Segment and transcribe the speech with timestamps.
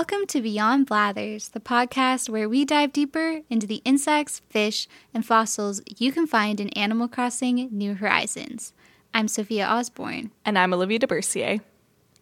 [0.00, 5.26] Welcome to Beyond Blathers, the podcast where we dive deeper into the insects, fish, and
[5.26, 8.72] fossils you can find in Animal Crossing New Horizons.
[9.12, 10.30] I'm Sophia Osborne.
[10.42, 11.60] And I'm Olivia DeBercier.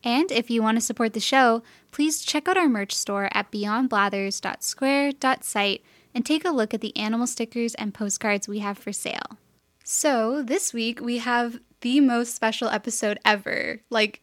[0.02, 1.62] And if you want to support the show,
[1.92, 7.28] please check out our merch store at beyondblathers.square.site and take a look at the animal
[7.28, 9.38] stickers and postcards we have for sale.
[9.84, 13.82] So, this week we have the most special episode ever.
[13.88, 14.20] Like,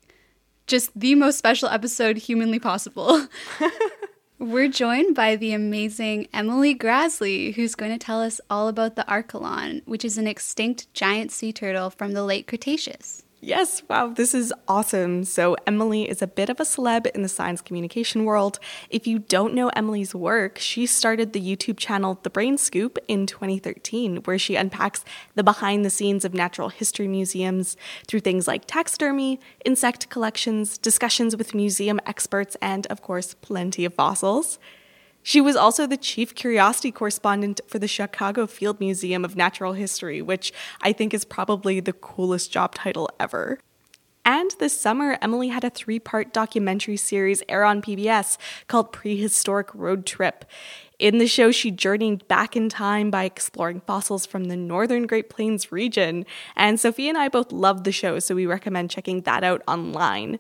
[0.67, 3.27] just the most special episode humanly possible.
[4.39, 9.05] We're joined by the amazing Emily Graslie, who's going to tell us all about the
[9.07, 13.24] Archelon, which is an extinct giant sea turtle from the late Cretaceous.
[13.41, 15.23] Yes, wow, this is awesome.
[15.23, 18.59] So, Emily is a bit of a celeb in the science communication world.
[18.89, 23.28] If you don't know Emily's work, she started the YouTube channel The Brain Scoop in
[23.28, 25.03] 2013, where she unpacks
[25.36, 31.36] the behind the scenes of natural history museums through things like taxidermy, insect collections, discussions
[31.36, 34.58] with museum experts, and, of course, plenty of fossils.
[35.28, 40.22] She was also the chief curiosity correspondent for the Chicago Field Museum of Natural History,
[40.22, 43.58] which I think is probably the coolest job title ever.
[44.23, 48.38] And this summer, Emily had a three part documentary series air on PBS
[48.68, 50.46] called Prehistoric Road Trip.
[51.00, 55.31] In the show, she journeyed back in time by exploring fossils from the northern Great
[55.31, 56.28] Plains region.
[56.56, 60.38] And Sophie and I both loved the show, so we recommend checking that out online.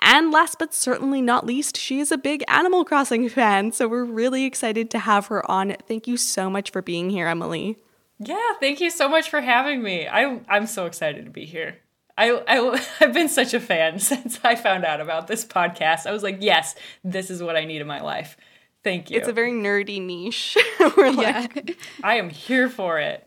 [0.00, 4.04] And last but certainly not least, she is a big Animal Crossing fan, so we're
[4.04, 5.76] really excited to have her on.
[5.86, 7.76] Thank you so much for being here, Emily.
[8.18, 10.08] Yeah, thank you so much for having me.
[10.08, 11.78] I I'm so excited to be here.
[12.16, 16.06] I, I I've been such a fan since I found out about this podcast.
[16.06, 16.74] I was like, yes,
[17.04, 18.36] this is what I need in my life.
[18.84, 19.18] Thank you.
[19.18, 20.56] It's a very nerdy niche.
[20.96, 21.74] we're like, yeah.
[22.02, 23.24] I am here for it.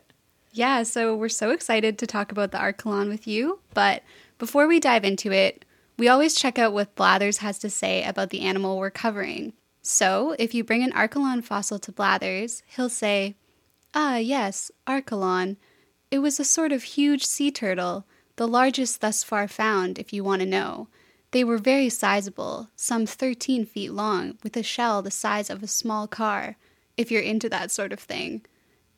[0.52, 3.60] Yeah, so we're so excited to talk about the Archelon with you.
[3.74, 4.02] But
[4.38, 5.64] before we dive into it,
[5.96, 9.52] we always check out what Blathers has to say about the animal we're covering.
[9.82, 13.34] So, if you bring an Archelon fossil to Blathers, he'll say,
[13.94, 15.56] Ah, yes, Archelon.
[16.10, 20.24] It was a sort of huge sea turtle, the largest thus far found, if you
[20.24, 20.88] want to know.
[21.32, 25.66] They were very sizable, some 13 feet long, with a shell the size of a
[25.66, 26.56] small car,
[26.96, 28.42] if you're into that sort of thing.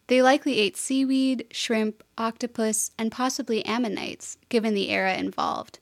[0.09, 5.79] They likely ate seaweed, shrimp, octopus, and possibly ammonites, given the era involved.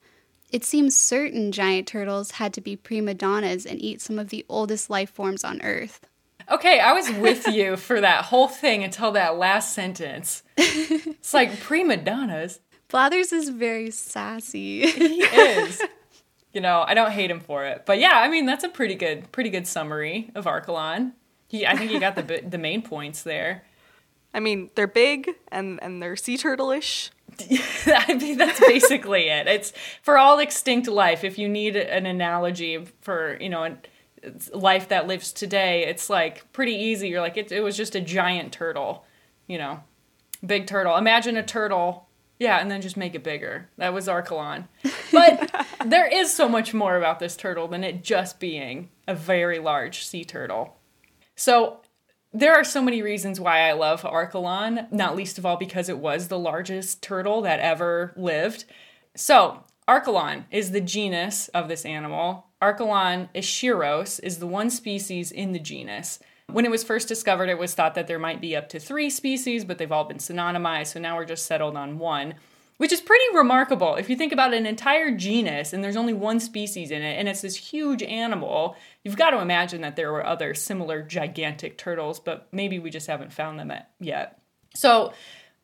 [0.53, 4.45] It seems certain giant turtles had to be prima donnas and eat some of the
[4.49, 6.07] oldest life forms on Earth.
[6.51, 10.43] Okay, I was with you for that whole thing until that last sentence.
[10.59, 12.61] It's like prima donnas.
[12.89, 14.87] Blathers is very sassy.
[14.91, 15.81] he is.
[16.53, 18.95] You know, I don't hate him for it, but yeah, I mean that's a pretty
[18.97, 21.13] good, pretty good summary of Archelon.
[21.49, 23.65] He, I think he got the the main points there.
[24.35, 27.11] I mean, they're big and and they're sea turtle-ish.
[27.87, 29.47] I mean, that's basically it.
[29.47, 29.73] It's
[30.03, 31.25] for all extinct life.
[31.25, 33.77] If you need an analogy for, you know,
[34.53, 37.09] life that lives today, it's like pretty easy.
[37.09, 39.05] You're like, it, it was just a giant turtle,
[39.47, 39.81] you know,
[40.45, 40.97] big turtle.
[40.97, 42.09] Imagine a turtle.
[42.39, 43.69] Yeah, and then just make it bigger.
[43.79, 44.67] That was Archelon.
[45.13, 49.61] But there is so much more about this turtle than it just being a very
[49.61, 50.77] large sea turtle.
[51.37, 51.82] So
[52.33, 55.99] there are so many reasons why I love Archelon, not least of all because it
[55.99, 58.65] was the largest turtle that ever lived.
[59.15, 62.47] So, Archelon is the genus of this animal.
[62.63, 66.21] Archelon ischyros is the one species in the genus.
[66.47, 69.11] When it was first discovered, it was thought that there might be up to three
[69.11, 72.35] species, but they've all been synonymized, so now we're just settled on one
[72.83, 73.95] which is pretty remarkable.
[73.95, 77.29] If you think about an entire genus and there's only one species in it and
[77.29, 82.19] it's this huge animal you've got to imagine that there were other similar gigantic turtles
[82.19, 84.41] but maybe we just haven't found them yet.
[84.75, 85.13] So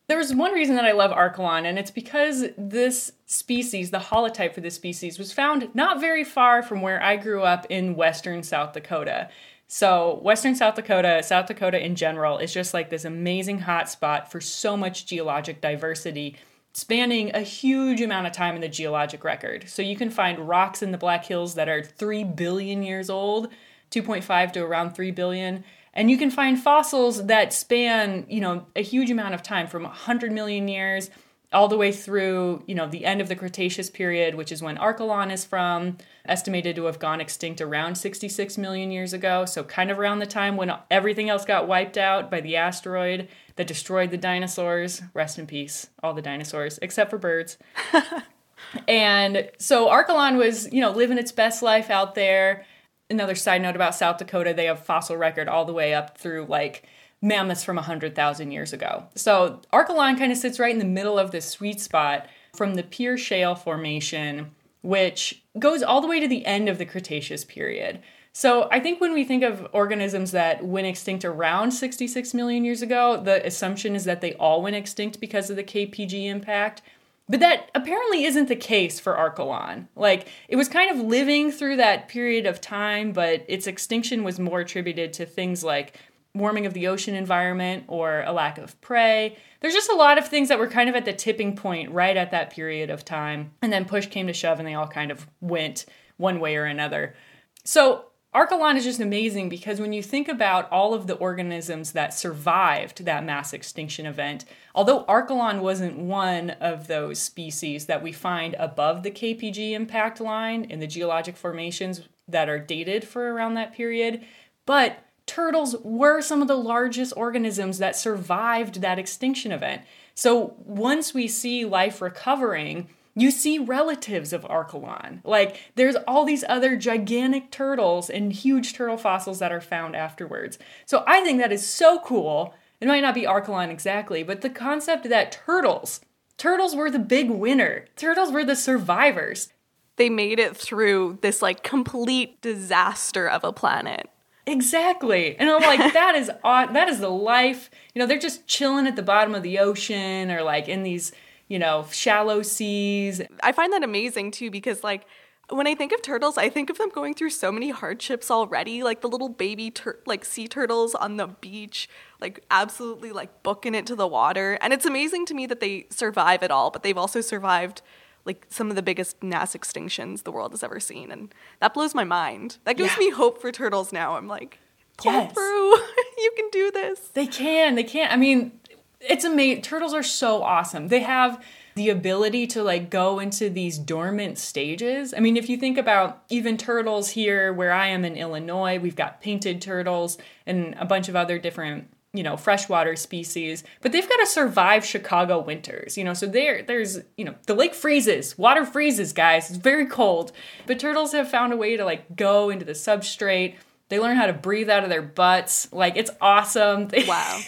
[0.07, 4.61] there's one reason that I love Archelon, and it's because this species, the holotype for
[4.61, 8.75] this species, was found not very far from where I grew up in western South
[8.75, 9.29] Dakota.
[9.67, 14.41] So, Western South Dakota, South Dakota in general, is just like this amazing hotspot for
[14.41, 16.37] so much geologic diversity
[16.79, 19.69] spanning a huge amount of time in the geologic record.
[19.69, 23.49] So you can find rocks in the Black Hills that are 3 billion years old,
[23.91, 25.65] 2.5 to around 3 billion.
[25.93, 29.83] And you can find fossils that span, you know, a huge amount of time from
[29.83, 31.11] 100 million years
[31.53, 34.77] all the way through, you know, the end of the Cretaceous period, which is when
[34.77, 35.97] Archelon is from,
[36.27, 40.27] estimated to have gone extinct around 66 million years ago, so kind of around the
[40.27, 43.29] time when everything else got wiped out by the asteroid
[43.59, 45.03] that destroyed the dinosaurs.
[45.13, 47.59] Rest in peace, all the dinosaurs, except for birds.
[48.89, 52.65] and so Archelon was, you know, living its best life out there.
[53.11, 56.47] Another side note about South Dakota, they have fossil record all the way up through
[56.49, 56.87] like
[57.21, 59.07] mammoths from 100,000 years ago.
[59.17, 62.85] So Archelon kind of sits right in the middle of this sweet spot from the
[62.85, 64.53] Pierre Shale Formation,
[64.83, 68.03] which goes all the way to the end of the Cretaceous period.
[68.39, 72.83] So I think when we think of organisms that went extinct around 66 million years
[72.83, 76.81] ago, the assumption is that they all went extinct because of the KPG impact.
[77.29, 79.89] But that apparently isn't the case for Archelon.
[79.97, 84.39] Like, it was kind of living through that period of time, but its extinction was
[84.39, 85.99] more attributed to things like
[86.33, 89.37] warming of the ocean environment or a lack of prey.
[89.59, 92.17] There's just a lot of things that were kind of at the tipping point right
[92.17, 93.51] at that period of time.
[93.63, 95.87] And then push came to shove and they all kind of went
[96.19, 97.17] one way or another.
[97.65, 102.13] So, Archelon is just amazing because when you think about all of the organisms that
[102.13, 104.45] survived that mass extinction event,
[104.75, 110.65] although Archelon wasn't one of those species that we find above the KPG impact line
[110.65, 114.23] in the geologic formations that are dated for around that period,
[114.67, 119.81] but turtles were some of the largest organisms that survived that extinction event.
[120.15, 125.21] So once we see life recovering, you see relatives of Archelon.
[125.25, 130.59] Like there's all these other gigantic turtles and huge turtle fossils that are found afterwards.
[130.87, 132.55] So I think that is so cool.
[132.81, 136.01] It might not be Archelon exactly, but the concept that turtles,
[136.37, 137.87] turtles were the big winner.
[137.97, 139.53] Turtles were the survivors.
[139.97, 144.09] They made it through this like complete disaster of a planet.
[144.47, 145.37] Exactly.
[145.37, 146.75] And I'm like, that is odd.
[146.75, 147.69] That is the life.
[147.95, 151.13] You know, they're just chilling at the bottom of the ocean or like in these
[151.49, 153.21] you know, shallow seas.
[153.43, 155.07] I find that amazing too because like
[155.51, 158.83] when I think of turtles, I think of them going through so many hardships already.
[158.83, 161.89] Like the little baby tur- like sea turtles on the beach,
[162.21, 164.59] like absolutely like booking it to the water.
[164.61, 167.83] And it's amazing to me that they survive it all, but they've also survived
[168.25, 171.95] like some of the biggest mass extinctions the world has ever seen, and that blows
[171.95, 172.59] my mind.
[172.65, 172.99] That gives yeah.
[172.99, 174.17] me hope for turtles now.
[174.17, 174.59] I'm like,
[174.99, 175.33] pull yes.
[175.33, 175.77] through.
[176.19, 177.01] you can do this.
[177.15, 177.75] They can.
[177.75, 178.11] They can.
[178.11, 178.61] I mean,
[179.01, 179.63] it's amazing.
[179.63, 180.89] Turtles are so awesome.
[180.89, 181.43] They have
[181.77, 185.15] the ability to like go into these dormant stages.
[185.15, 188.97] I mean, if you think about even turtles here where I am in Illinois, we've
[188.97, 194.09] got painted turtles and a bunch of other different you know freshwater species but they've
[194.09, 198.37] got to survive chicago winters you know so there there's you know the lake freezes
[198.39, 200.33] water freezes guys it's very cold
[200.67, 203.57] but turtles have found a way to like go into the substrate
[203.89, 205.73] they learn how to breathe out of their butts.
[205.73, 206.89] Like it's awesome.
[207.07, 207.41] Wow.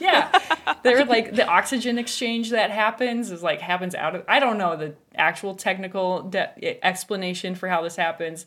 [0.00, 0.40] yeah.
[0.82, 4.76] They're like the oxygen exchange that happens is like happens out of I don't know
[4.76, 8.44] the actual technical de- explanation for how this happens,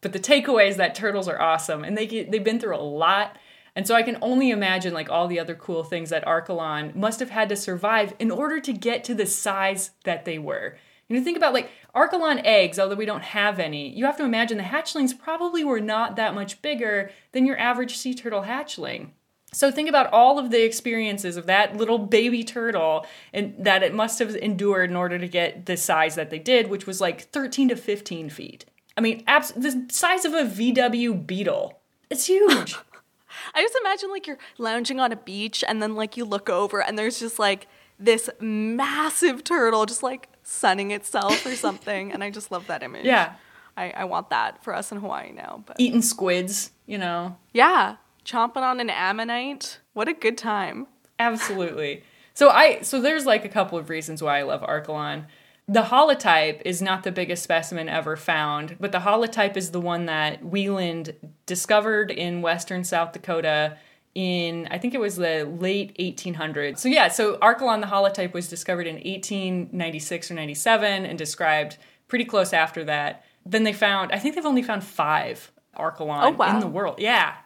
[0.00, 2.82] but the takeaway is that turtles are awesome and they get, they've been through a
[2.82, 3.36] lot.
[3.76, 7.20] And so I can only imagine like all the other cool things that Archelon must
[7.20, 10.76] have had to survive in order to get to the size that they were.
[11.08, 14.58] You think about like Archelon eggs, although we don't have any, you have to imagine
[14.58, 19.10] the hatchlings probably were not that much bigger than your average sea turtle hatchling.
[19.52, 23.94] So think about all of the experiences of that little baby turtle and that it
[23.94, 27.22] must have endured in order to get the size that they did, which was like
[27.22, 28.66] 13 to 15 feet.
[28.96, 31.80] I mean, abs- the size of a VW Beetle.
[32.10, 32.76] It's huge.
[33.54, 36.82] I just imagine like you're lounging on a beach and then like you look over
[36.82, 37.66] and there's just like
[37.98, 42.12] this massive turtle just like sunning itself or something.
[42.12, 43.04] and I just love that image.
[43.04, 43.34] Yeah.
[43.76, 45.62] I, I want that for us in Hawaii now.
[45.66, 47.36] But eating squids, you know.
[47.52, 47.96] Yeah.
[48.24, 49.78] Chomping on an ammonite.
[49.92, 50.86] What a good time.
[51.18, 52.02] Absolutely.
[52.34, 55.26] So I so there's like a couple of reasons why I love Archelon.
[55.66, 60.06] The holotype is not the biggest specimen ever found, but the holotype is the one
[60.06, 63.76] that Wieland discovered in western South Dakota
[64.18, 66.78] in I think it was the late 1800s.
[66.78, 71.76] So yeah, so Archelon the holotype was discovered in 1896 or 97 and described
[72.08, 73.24] pretty close after that.
[73.46, 76.52] Then they found I think they've only found 5 Archelon oh, wow.
[76.52, 76.96] in the world.
[76.98, 77.36] Yeah.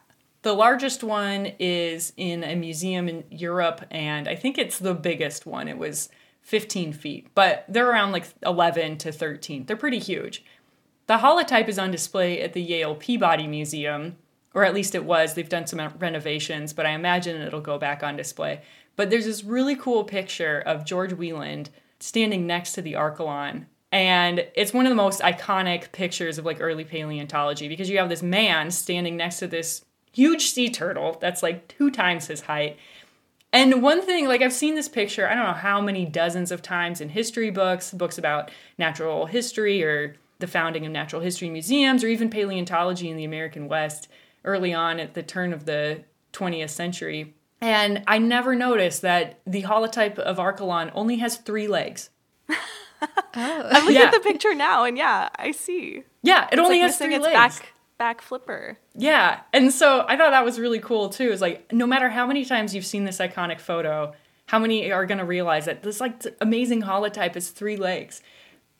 [0.40, 5.44] The largest one is in a museum in Europe and I think it's the biggest
[5.44, 5.68] one.
[5.68, 6.08] It was
[6.40, 9.66] 15 feet, but they're around like 11 to 13.
[9.66, 10.42] They're pretty huge.
[11.06, 14.16] The holotype is on display at the Yale Peabody Museum
[14.54, 15.34] or at least it was.
[15.34, 18.62] They've done some renovations, but I imagine it'll go back on display.
[18.96, 23.66] But there's this really cool picture of George Wieland standing next to the Archelon.
[23.90, 28.08] And it's one of the most iconic pictures of like early paleontology because you have
[28.08, 32.78] this man standing next to this huge sea turtle that's like two times his height.
[33.52, 36.62] And one thing, like I've seen this picture, I don't know how many dozens of
[36.62, 42.02] times in history books, books about natural history or the founding of natural history museums,
[42.02, 44.08] or even paleontology in the American West
[44.44, 47.34] early on at the turn of the 20th century.
[47.60, 52.10] And I never noticed that the holotype of Archelon only has three legs.
[52.50, 52.56] oh.
[53.34, 54.06] I'm looking yeah.
[54.06, 56.02] at the picture now, and yeah, I see.
[56.22, 57.32] Yeah, it it's only like has three legs.
[57.32, 58.78] Back, back flipper.
[58.94, 61.30] Yeah, and so I thought that was really cool too.
[61.30, 64.12] Is like no matter how many times you've seen this iconic photo,
[64.46, 68.22] how many are going to realize that this like amazing holotype is three legs?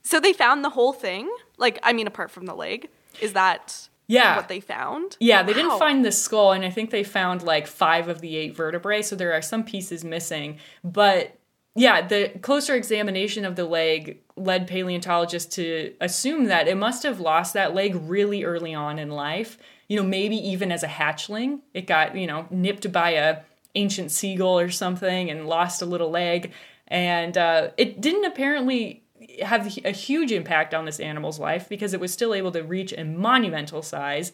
[0.02, 1.30] So they found the whole thing.
[1.56, 2.88] Like, I mean, apart from the leg,
[3.20, 4.36] is that Yeah.
[4.36, 5.16] what they found.
[5.20, 8.36] Yeah, they didn't find the skull, and I think they found like five of the
[8.36, 10.58] eight vertebrae, so there are some pieces missing.
[10.84, 11.38] But
[11.74, 17.20] yeah, the closer examination of the leg led paleontologists to assume that it must have
[17.20, 19.56] lost that leg really early on in life.
[19.88, 23.40] You know, maybe even as a hatchling, it got you know nipped by a
[23.74, 26.52] ancient seagull or something and lost a little leg,
[26.88, 29.01] and uh, it didn't apparently
[29.40, 32.92] have a huge impact on this animal's life because it was still able to reach
[32.92, 34.32] a monumental size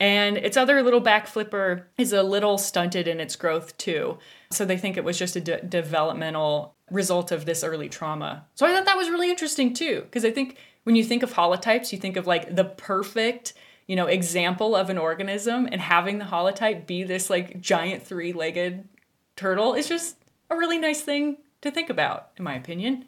[0.00, 4.18] and its other little back flipper is a little stunted in its growth too.
[4.50, 8.46] So they think it was just a de- developmental result of this early trauma.
[8.54, 11.34] So I thought that was really interesting too, because I think when you think of
[11.34, 13.52] holotypes, you think of like the perfect,
[13.86, 18.88] you know, example of an organism, and having the holotype be this like giant three-legged
[19.36, 20.16] turtle is just
[20.48, 23.04] a really nice thing to think about, in my opinion.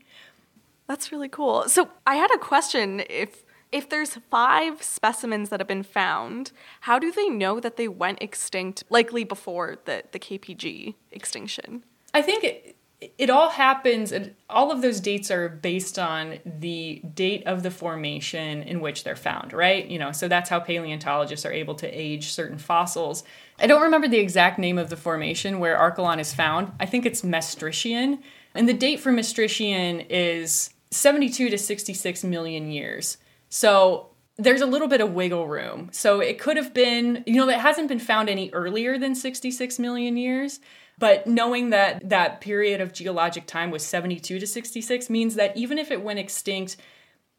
[0.92, 1.70] That's really cool.
[1.70, 3.02] So I had a question.
[3.08, 7.88] If if there's five specimens that have been found, how do they know that they
[7.88, 11.82] went extinct, likely before the, the KPG extinction?
[12.12, 12.76] I think it,
[13.16, 17.70] it all happens, and all of those dates are based on the date of the
[17.70, 19.86] formation in which they're found, right?
[19.86, 23.24] You know, so that's how paleontologists are able to age certain fossils.
[23.58, 26.70] I don't remember the exact name of the formation where Archelon is found.
[26.78, 28.18] I think it's Maastrichtian,
[28.54, 33.18] and the date for Maastrichtian is 72 to 66 million years.
[33.48, 35.88] So there's a little bit of wiggle room.
[35.92, 39.78] So it could have been, you know, it hasn't been found any earlier than 66
[39.78, 40.60] million years.
[40.98, 45.78] But knowing that that period of geologic time was 72 to 66 means that even
[45.78, 46.76] if it went extinct,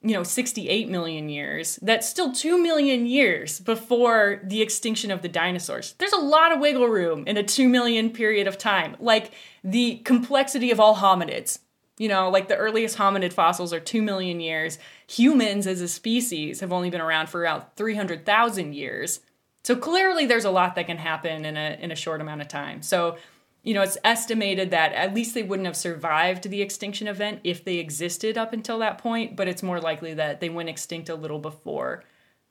[0.02, 5.30] you know, 68 million years, that's still 2 million years before the extinction of the
[5.30, 5.96] dinosaurs.
[5.98, 8.98] There's a lot of wiggle room in a 2 million period of time.
[9.00, 9.32] Like
[9.64, 11.60] the complexity of all hominids.
[11.98, 14.80] You know, like the earliest hominid fossils are 2 million years.
[15.08, 19.20] Humans as a species have only been around for about 300,000 years.
[19.64, 22.48] So clearly there's a lot that can happen in a in a short amount of
[22.48, 22.82] time.
[22.82, 23.18] So,
[23.62, 27.64] you know, it's estimated that at least they wouldn't have survived the extinction event if
[27.64, 31.16] they existed up until that point, but it's more likely that they went extinct a
[31.16, 32.04] little before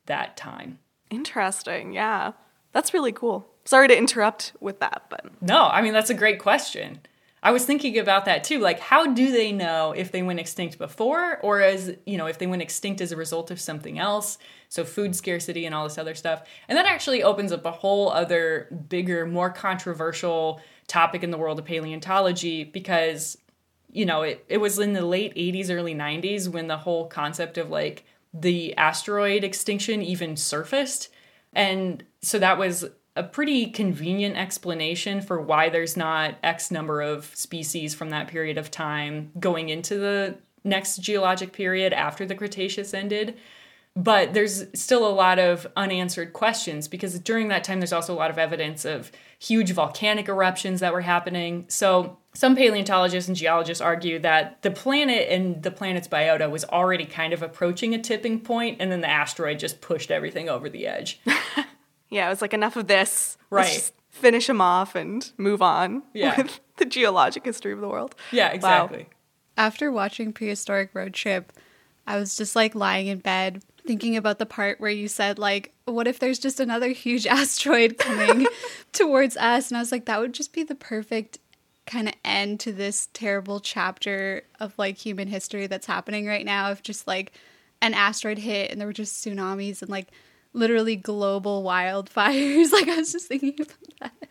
[0.07, 0.79] that time.
[1.11, 1.93] Interesting.
[1.93, 2.33] Yeah.
[2.73, 3.47] That's really cool.
[3.65, 7.01] Sorry to interrupt with that, but No, I mean that's a great question.
[7.43, 8.61] I was thinking about that too.
[8.61, 12.39] Like, how do they know if they went extinct before, or as you know, if
[12.39, 14.39] they went extinct as a result of something else?
[14.69, 16.45] So food scarcity and all this other stuff.
[16.69, 21.59] And that actually opens up a whole other bigger, more controversial topic in the world
[21.59, 23.39] of paleontology because
[23.93, 27.59] you know, it, it was in the late 80s, early 90s when the whole concept
[27.59, 31.11] of like the asteroid extinction even surfaced.
[31.53, 37.27] And so that was a pretty convenient explanation for why there's not X number of
[37.35, 42.95] species from that period of time going into the next geologic period after the Cretaceous
[42.95, 43.37] ended.
[43.95, 48.17] But there's still a lot of unanswered questions because during that time, there's also a
[48.17, 51.67] lot of evidence of huge volcanic eruptions that were happening.
[51.69, 57.05] So, some paleontologists and geologists argue that the planet and the planet's biota was already
[57.05, 60.87] kind of approaching a tipping point, and then the asteroid just pushed everything over the
[60.87, 61.21] edge.
[62.13, 63.37] yeah, it was like enough of this.
[63.51, 63.63] Right.
[63.65, 66.37] Let's just finish him off and move on Yeah.
[66.43, 68.15] with the geologic history of the world.
[68.31, 68.55] Yeah, Wow.
[68.55, 69.07] exactly.
[69.57, 71.53] After watching Prehistoric Road Trip,
[72.07, 75.73] I was just like lying in bed thinking about the part where you said like
[75.87, 78.47] what if there's just another huge asteroid coming
[78.93, 81.39] towards us and I was like that would just be the perfect
[81.85, 86.71] kind of end to this terrible chapter of like human history that's happening right now
[86.71, 87.33] if just like
[87.81, 90.09] an asteroid hit and there were just tsunamis and like
[90.53, 94.29] literally global wildfires like I was just thinking about that.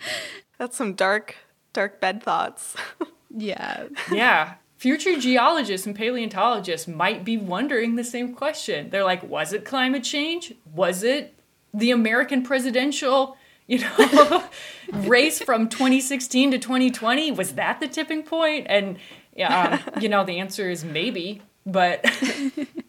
[0.57, 1.35] That's some dark,
[1.73, 2.75] dark bed thoughts.
[3.33, 3.85] Yeah.
[4.11, 4.55] yeah.
[4.75, 8.89] Future geologists and paleontologists might be wondering the same question.
[8.89, 10.53] They're like, was it climate change?
[10.73, 11.39] Was it
[11.73, 13.37] the American presidential,
[13.67, 14.43] you know,
[14.91, 17.31] race from 2016 to 2020?
[17.31, 18.67] Was that the tipping point?
[18.69, 18.97] And
[19.33, 22.03] yeah, um, you know, the answer is maybe, but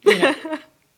[0.05, 0.35] you know,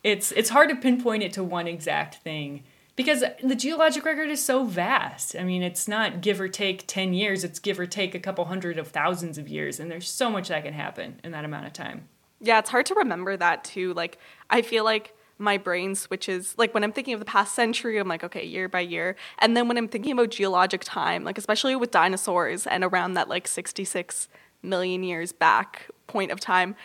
[0.04, 2.62] it's it's hard to pinpoint it to one exact thing
[2.94, 5.34] because the geologic record is so vast.
[5.34, 8.44] I mean, it's not give or take 10 years, it's give or take a couple
[8.44, 11.66] hundred of thousands of years and there's so much that can happen in that amount
[11.66, 12.08] of time.
[12.40, 13.94] Yeah, it's hard to remember that too.
[13.94, 14.18] Like,
[14.50, 16.54] I feel like my brain switches.
[16.58, 19.16] Like, when I'm thinking of the past century, I'm like, okay, year by year.
[19.38, 23.28] And then when I'm thinking about geologic time, like, especially with dinosaurs and around that
[23.28, 24.28] like 66
[24.62, 26.76] million years back point of time,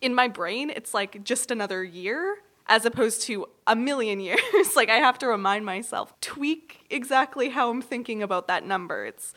[0.00, 4.76] in my brain, it's like just another year as opposed to a million years.
[4.76, 9.06] like, I have to remind myself, tweak exactly how I'm thinking about that number.
[9.06, 9.34] It's,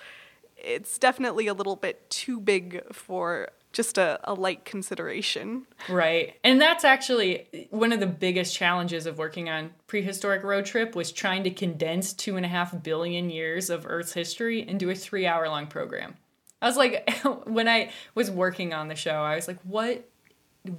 [0.58, 5.66] it's definitely a little bit too big for just a, a light consideration.
[5.88, 6.36] Right.
[6.44, 11.12] And that's actually one of the biggest challenges of working on prehistoric road trip was
[11.12, 15.26] trying to condense two and a half billion years of Earth's history into a three
[15.26, 16.16] hour long program.
[16.62, 17.10] I was like,
[17.46, 20.08] when I was working on the show, I was like, what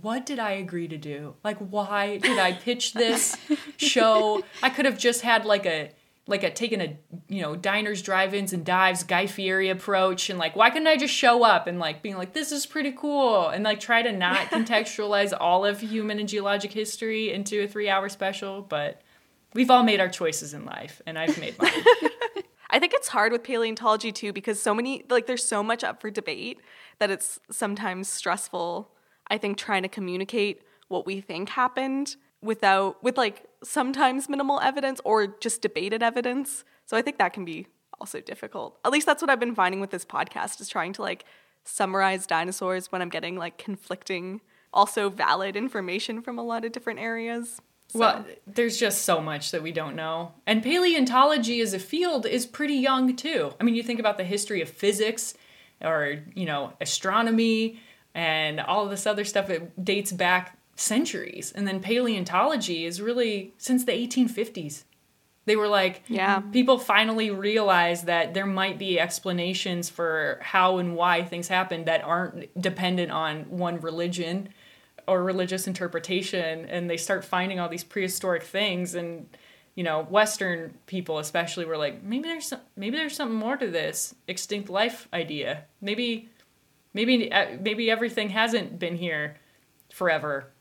[0.01, 1.35] what did I agree to do?
[1.43, 3.37] Like, why did I pitch this
[3.77, 4.43] show?
[4.63, 5.91] I could have just had like a
[6.29, 6.97] like a taken a
[7.29, 11.13] you know diners drive-ins and dives guy fieri approach and like why couldn't i just
[11.13, 14.47] show up and like being like this is pretty cool and like try to not
[14.47, 19.03] contextualize all of human and geologic history into a three hour special but
[19.53, 21.73] we've all made our choices in life and i've made mine
[22.73, 26.01] I think it's hard with paleontology too because so many like there's so much up
[26.01, 26.59] for debate
[26.99, 28.91] that it's sometimes stressful.
[29.33, 35.01] I think trying to communicate what we think happened without with like sometimes minimal evidence
[35.05, 36.65] or just debated evidence.
[36.85, 37.67] So I think that can be
[37.99, 38.79] also difficult.
[38.85, 41.25] At least that's what I've been finding with this podcast is trying to like
[41.65, 47.01] summarize dinosaurs when I'm getting like conflicting also valid information from a lot of different
[47.01, 47.63] areas.
[47.89, 48.01] So.
[48.01, 50.33] Well, there's just so much that we don't know.
[50.47, 53.55] And paleontology as a field is pretty young too.
[53.59, 55.33] I mean, you think about the history of physics
[55.81, 57.81] or, you know, astronomy
[58.15, 61.53] and all this other stuff it dates back centuries.
[61.55, 64.85] And then paleontology is really since the 1850s.
[65.45, 66.41] They were like, yeah.
[66.41, 72.05] People finally realized that there might be explanations for how and why things happen that
[72.05, 74.51] aren't dependent on one religion
[75.09, 76.65] or religious interpretation.
[76.67, 78.95] And they start finding all these prehistoric things.
[78.95, 79.29] And,
[79.75, 83.67] you know, Western people especially were like, maybe there's some, maybe there's something more to
[83.67, 85.65] this extinct life idea.
[85.81, 86.29] Maybe,
[86.95, 89.37] maybe, uh, maybe everything hasn't been here
[89.93, 90.53] forever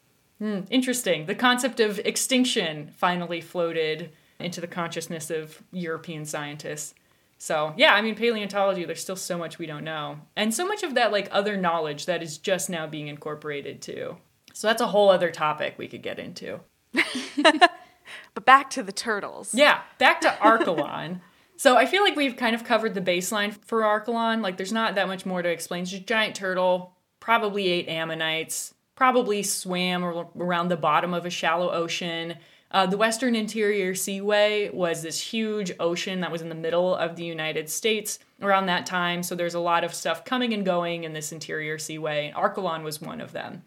[0.42, 1.28] Hmm, interesting.
[1.28, 6.96] The concept of extinction finally floated into the consciousness of European scientists.
[7.38, 10.18] So, yeah, I mean, paleontology, there's still so much we don't know.
[10.36, 14.18] And so much of that, like, other knowledge that is just now being incorporated, too.
[14.52, 16.62] So, that's a whole other topic we could get into.
[17.44, 19.54] but back to the turtles.
[19.54, 21.22] Yeah, back to Archelon.
[21.62, 24.42] so, I feel like we've kind of covered the baseline for Archelon.
[24.42, 25.84] Like, there's not that much more to explain.
[25.84, 31.72] It's just giant turtle, probably ate ammonites probably swam around the bottom of a shallow
[31.72, 32.36] ocean.
[32.70, 37.16] Uh, the Western Interior Seaway was this huge ocean that was in the middle of
[37.16, 39.24] the United States around that time.
[39.24, 42.28] So there's a lot of stuff coming and going in this Interior Seaway.
[42.28, 43.64] And Archelon was one of them.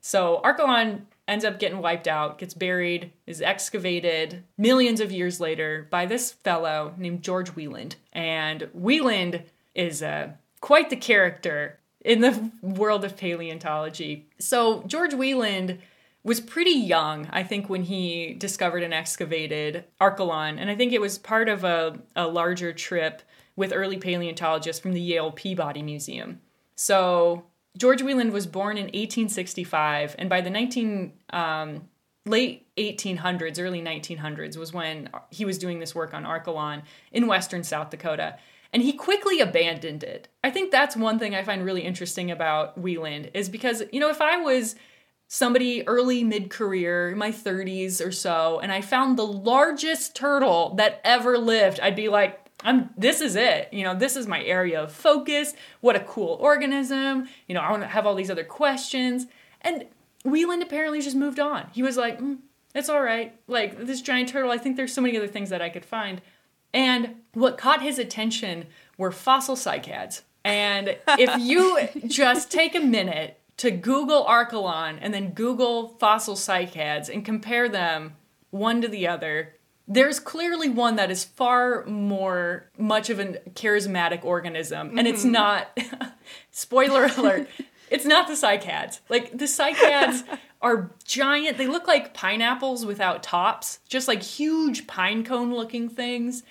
[0.00, 5.86] So Archelon ends up getting wiped out, gets buried, is excavated millions of years later
[5.90, 7.96] by this fellow named George Wieland.
[8.12, 9.42] And Wieland
[9.74, 14.28] is uh, quite the character in the world of paleontology.
[14.38, 15.78] So George Wieland
[16.22, 20.58] was pretty young, I think, when he discovered and excavated Archelon.
[20.58, 23.22] And I think it was part of a, a larger trip
[23.54, 26.40] with early paleontologists from the Yale Peabody Museum.
[26.74, 27.44] So
[27.76, 31.88] George Wieland was born in 1865, and by the 19 um,
[32.24, 37.62] late 1800s, early 1900s was when he was doing this work on Archelon in western
[37.62, 38.36] South Dakota
[38.72, 40.28] and he quickly abandoned it.
[40.44, 44.10] I think that's one thing I find really interesting about Wieland is because, you know,
[44.10, 44.76] if I was
[45.28, 51.00] somebody early mid career, my 30s or so, and I found the largest turtle that
[51.04, 53.68] ever lived, I'd be like, I'm this is it.
[53.72, 55.54] You know, this is my area of focus.
[55.80, 57.28] What a cool organism.
[57.46, 59.26] You know, I want to have all these other questions.
[59.60, 59.86] And
[60.24, 61.68] Wieland apparently just moved on.
[61.72, 62.38] He was like, mm,
[62.74, 63.34] it's all right.
[63.46, 66.20] Like this giant turtle, I think there's so many other things that I could find.
[66.72, 68.66] And what caught his attention
[68.98, 70.22] were fossil cycads.
[70.44, 77.08] And if you just take a minute to Google Archelon and then Google fossil cycads
[77.08, 78.14] and compare them
[78.50, 79.55] one to the other,
[79.88, 84.98] there's clearly one that is far more much of a charismatic organism.
[84.98, 85.32] And it's mm-hmm.
[85.32, 85.78] not,
[86.50, 87.48] spoiler alert,
[87.90, 89.00] it's not the cycads.
[89.08, 90.24] Like the cycads
[90.62, 96.42] are giant, they look like pineapples without tops, just like huge pine cone looking things.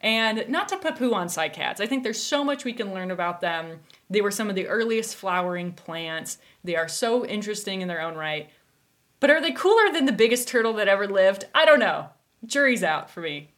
[0.00, 3.40] And not to poo on cycads, I think there's so much we can learn about
[3.40, 3.78] them.
[4.10, 6.38] They were some of the earliest flowering plants.
[6.64, 8.50] They are so interesting in their own right.
[9.20, 11.44] But are they cooler than the biggest turtle that ever lived?
[11.54, 12.08] I don't know.
[12.44, 13.50] Jury's out for me.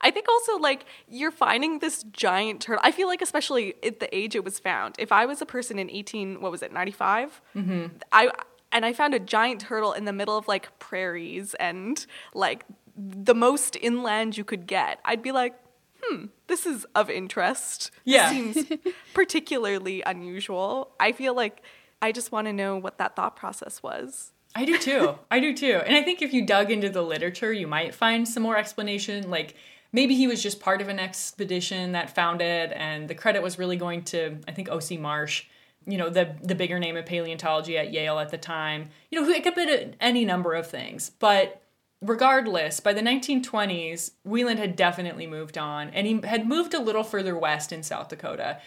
[0.00, 2.82] I think also like you're finding this giant turtle.
[2.84, 4.96] I feel like especially at the age it was found.
[4.98, 7.40] If I was a person in 18, what was it, 95?
[7.56, 7.86] Mm-hmm.
[8.10, 8.30] I
[8.72, 12.64] and I found a giant turtle in the middle of like prairies and like
[12.96, 14.98] the most inland you could get.
[15.04, 15.54] I'd be like,
[16.02, 17.90] hmm, this is of interest.
[18.04, 18.30] Yeah.
[18.30, 18.64] Seems
[19.14, 20.92] particularly unusual.
[20.98, 21.62] I feel like
[22.00, 24.32] I just want to know what that thought process was.
[24.54, 25.14] I do too.
[25.30, 25.80] I do too.
[25.84, 29.30] And I think if you dug into the literature, you might find some more explanation.
[29.30, 29.54] Like
[29.92, 33.58] maybe he was just part of an expedition that found it, and the credit was
[33.58, 34.96] really going to, I think, O.C.
[34.96, 35.44] Marsh,
[35.86, 38.90] you know, the the bigger name of paleontology at Yale at the time.
[39.10, 41.62] You know, it could be any number of things, but
[42.02, 47.04] regardless, by the 1920s, Wieland had definitely moved on, and he had moved a little
[47.04, 48.58] further west in South Dakota.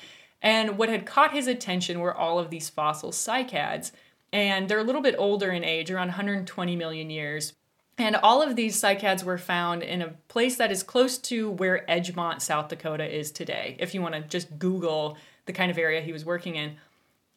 [0.42, 3.92] And what had caught his attention were all of these fossil cycads,
[4.36, 7.54] and they're a little bit older in age, around 120 million years.
[7.98, 11.86] And all of these cycads were found in a place that is close to where
[11.88, 16.02] Edgemont, South Dakota is today, if you want to just Google the kind of area
[16.02, 16.76] he was working in.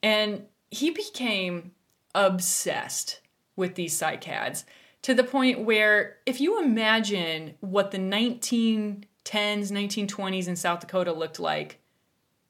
[0.02, 1.70] And he became
[2.16, 3.20] obsessed
[3.54, 4.64] with these cycads
[5.02, 11.38] to the point where if you imagine what the 1910s, 1920s in South Dakota looked
[11.38, 11.78] like,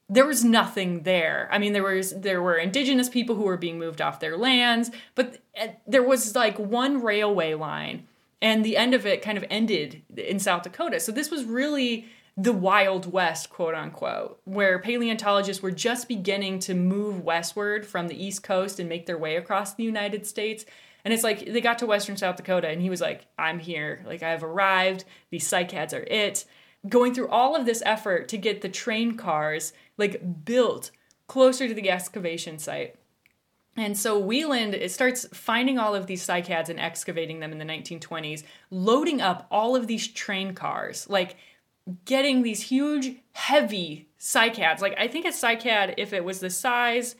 [0.09, 1.47] there was nothing there.
[1.51, 4.89] I mean, there was there were indigenous people who were being moved off their lands,
[5.15, 8.07] but eh, there was like one railway line,
[8.41, 10.99] and the end of it kind of ended in South Dakota.
[10.99, 16.73] So this was really the Wild West, quote unquote, where paleontologists were just beginning to
[16.73, 20.65] move westward from the East Coast and make their way across the United States.
[21.05, 24.03] And it's like they got to Western South Dakota, and he was like, I'm here.
[24.05, 25.05] Like, I've arrived.
[25.31, 26.45] These cycads are it.
[26.87, 30.89] Going through all of this effort to get the train cars like built
[31.27, 32.95] closer to the excavation site.
[33.77, 37.65] And so Wieland it starts finding all of these cycads and excavating them in the
[37.65, 41.35] 1920s, loading up all of these train cars, like
[42.05, 44.81] getting these huge, heavy cycads.
[44.81, 47.15] Like I think a cycad, if it was the size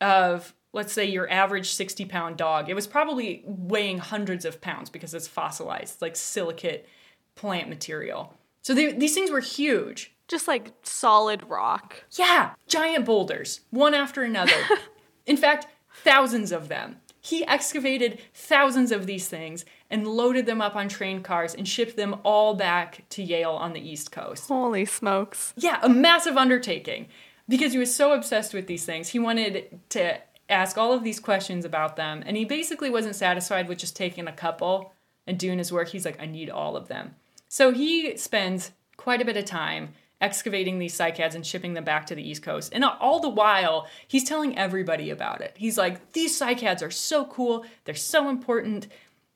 [0.00, 4.90] of let's say your average 60 pound dog, it was probably weighing hundreds of pounds
[4.90, 6.88] because it's fossilized, like silicate
[7.34, 8.34] plant material.
[8.62, 10.11] So they, these things were huge.
[10.28, 12.04] Just like solid rock.
[12.12, 14.52] Yeah, giant boulders, one after another.
[15.26, 15.66] In fact,
[16.02, 16.96] thousands of them.
[17.20, 21.96] He excavated thousands of these things and loaded them up on train cars and shipped
[21.96, 24.48] them all back to Yale on the East Coast.
[24.48, 25.54] Holy smokes.
[25.56, 27.06] Yeah, a massive undertaking.
[27.48, 31.20] Because he was so obsessed with these things, he wanted to ask all of these
[31.20, 34.92] questions about them, and he basically wasn't satisfied with just taking a couple
[35.26, 35.88] and doing his work.
[35.88, 37.14] He's like, I need all of them.
[37.48, 39.90] So he spends quite a bit of time
[40.22, 42.72] excavating these cycads and shipping them back to the East Coast.
[42.72, 45.54] And all the while, he's telling everybody about it.
[45.58, 48.86] He's like, these cycads are so cool, they're so important.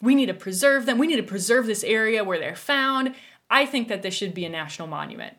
[0.01, 0.99] We need to preserve them.
[0.99, 3.15] We need to preserve this area where they're found.
[3.51, 5.37] I think that this should be a national monument.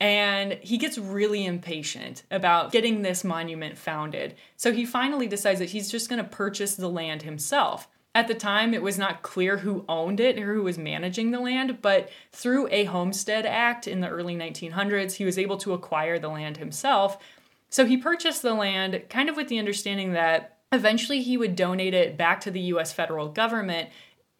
[0.00, 4.36] And he gets really impatient about getting this monument founded.
[4.56, 7.88] So he finally decides that he's just going to purchase the land himself.
[8.18, 11.38] At the time, it was not clear who owned it or who was managing the
[11.38, 16.18] land, but through a Homestead Act in the early 1900s, he was able to acquire
[16.18, 17.16] the land himself.
[17.70, 21.94] So he purchased the land kind of with the understanding that eventually he would donate
[21.94, 23.88] it back to the US federal government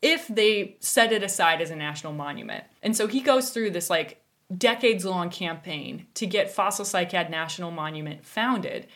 [0.03, 2.65] if they set it aside as a national monument.
[2.83, 4.21] And so he goes through this like
[4.57, 8.89] decades long campaign to get Fossil Cycad National Monument founded.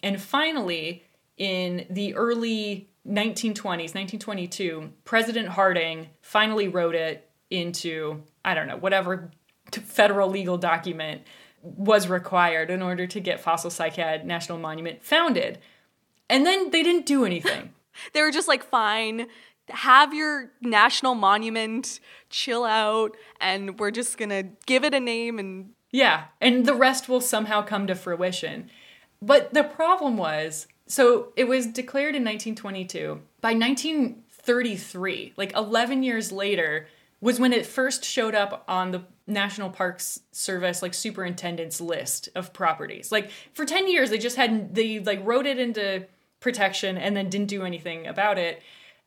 [0.00, 1.02] And finally,
[1.36, 9.30] in the early 1920s, 1922, President Harding finally wrote it into, I don't know, whatever
[9.72, 11.22] federal legal document
[11.62, 15.58] was required in order to get Fossil Cycad National Monument founded.
[16.28, 17.72] And then they didn't do anything.
[18.12, 19.26] they were just like, fine,
[19.70, 25.70] have your national monument, chill out, and we're just gonna give it a name and.
[25.90, 28.70] Yeah, and the rest will somehow come to fruition.
[29.22, 33.20] But the problem was so it was declared in 1922.
[33.40, 36.88] By 1933, like 11 years later,
[37.20, 42.52] was when it first showed up on the National Parks Service like superintendent's list of
[42.52, 43.12] properties.
[43.12, 46.06] Like for 10 years they just hadn't they like wrote it into
[46.40, 48.62] protection and then didn't do anything about it.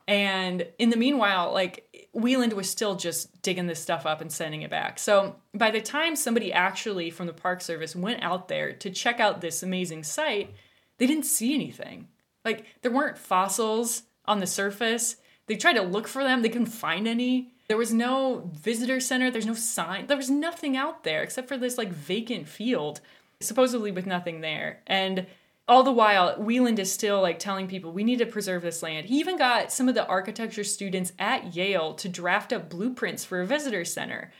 [0.07, 4.61] And in the meanwhile, like Wieland was still just digging this stuff up and sending
[4.61, 4.99] it back.
[4.99, 9.19] So by the time somebody actually from the Park Service went out there to check
[9.19, 10.53] out this amazing site,
[11.01, 12.07] they didn't see anything.
[12.45, 15.15] Like there weren't fossils on the surface.
[15.47, 17.53] They tried to look for them, they couldn't find any.
[17.67, 20.05] There was no visitor center, there's no sign.
[20.05, 23.01] There was nothing out there except for this like vacant field,
[23.39, 24.81] supposedly with nothing there.
[24.85, 25.25] And
[25.67, 29.07] all the while, Wieland is still like telling people we need to preserve this land.
[29.07, 33.41] He even got some of the architecture students at Yale to draft up blueprints for
[33.41, 34.31] a visitor center.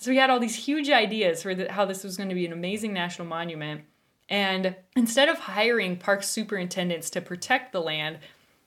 [0.00, 2.44] So he had all these huge ideas for the, how this was going to be
[2.44, 3.82] an amazing national monument.
[4.28, 8.18] And instead of hiring park superintendents to protect the land,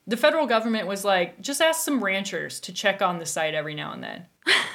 [0.06, 3.74] the federal government was like, just ask some ranchers to check on the site every
[3.74, 4.26] now and then.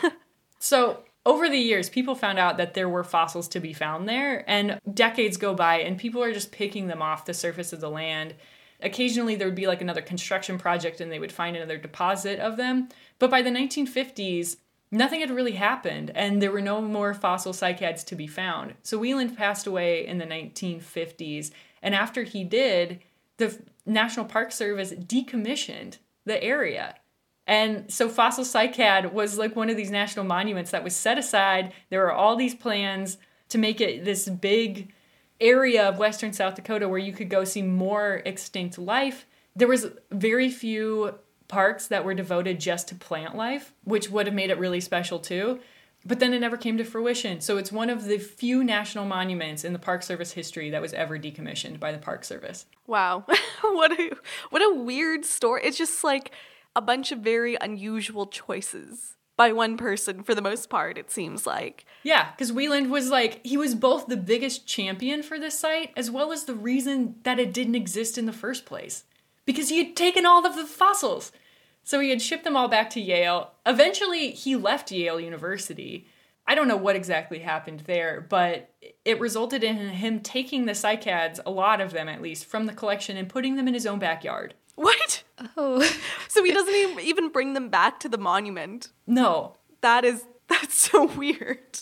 [0.59, 4.49] so over the years, people found out that there were fossils to be found there,
[4.49, 7.89] and decades go by, and people are just picking them off the surface of the
[7.89, 8.33] land.
[8.79, 12.55] Occasionally, there would be like another construction project, and they would find another deposit of
[12.55, 12.87] them.
[13.19, 14.55] But by the 1950s,
[14.91, 18.75] nothing had really happened, and there were no more fossil cycads to be found.
[18.83, 22.99] So Wieland passed away in the 1950s, and after he did,
[23.37, 26.95] the National Park Service decommissioned the area.
[27.45, 31.71] And so Fossil Cycad was like one of these national monuments that was set aside.
[31.89, 33.17] There were all these plans
[33.49, 34.91] to make it this big
[35.39, 39.25] area of western South Dakota where you could go see more extinct life.
[39.55, 41.15] There was very few
[41.47, 45.19] parks that were devoted just to plant life, which would have made it really special
[45.19, 45.59] too.
[46.05, 47.41] But then it never came to fruition.
[47.41, 50.93] So it's one of the few national monuments in the Park Service history that was
[50.93, 52.65] ever decommissioned by the Park Service.
[52.85, 53.25] Wow.
[53.61, 54.11] what a
[54.49, 55.61] what a weird story.
[55.63, 56.31] It's just like
[56.75, 61.45] a bunch of very unusual choices by one person for the most part, it seems
[61.45, 61.85] like.
[62.03, 66.09] Yeah, because Wieland was like, he was both the biggest champion for this site as
[66.09, 69.03] well as the reason that it didn't exist in the first place.
[69.47, 71.31] Because he had taken all of the fossils.
[71.83, 73.53] So he had shipped them all back to Yale.
[73.65, 76.05] Eventually, he left Yale University.
[76.45, 78.69] I don't know what exactly happened there, but
[79.03, 82.73] it resulted in him taking the cycads, a lot of them at least, from the
[82.73, 84.53] collection and putting them in his own backyard.
[84.75, 85.23] What?
[85.55, 85.81] Oh.
[86.27, 88.89] so he doesn't even bring them back to the monument.
[89.07, 89.55] No.
[89.81, 91.79] That is that's so weird.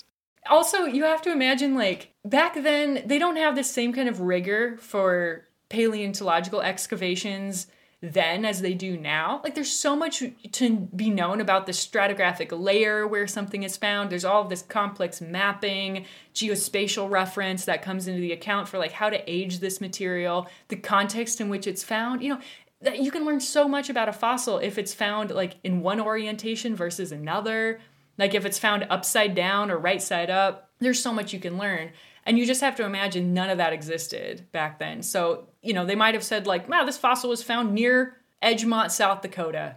[0.49, 4.21] Also, you have to imagine like back then they don't have the same kind of
[4.21, 7.67] rigor for paleontological excavations
[8.01, 9.41] then as they do now.
[9.43, 14.09] Like there's so much to be known about the stratigraphic layer where something is found.
[14.09, 18.91] There's all of this complex mapping, geospatial reference that comes into the account for like
[18.91, 22.21] how to age this material, the context in which it's found.
[22.21, 22.41] You know,
[22.81, 25.99] that you can learn so much about a fossil if it's found like in one
[25.99, 27.79] orientation versus another.
[28.17, 31.57] Like if it's found upside down or right side up, there's so much you can
[31.57, 31.91] learn.
[32.25, 35.03] And you just have to imagine none of that existed back then.
[35.03, 38.91] So, you know, they might have said, like, wow, this fossil was found near Edgemont,
[38.91, 39.75] South Dakota.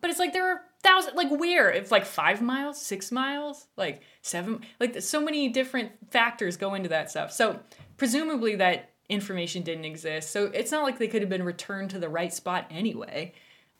[0.00, 1.68] But it's like there are thousands, like, where?
[1.70, 6.88] It's like five miles, six miles, like seven, like so many different factors go into
[6.88, 7.32] that stuff.
[7.32, 7.60] So,
[7.98, 10.30] presumably, that information didn't exist.
[10.30, 13.32] So it's not like they could have been returned to the right spot anyway.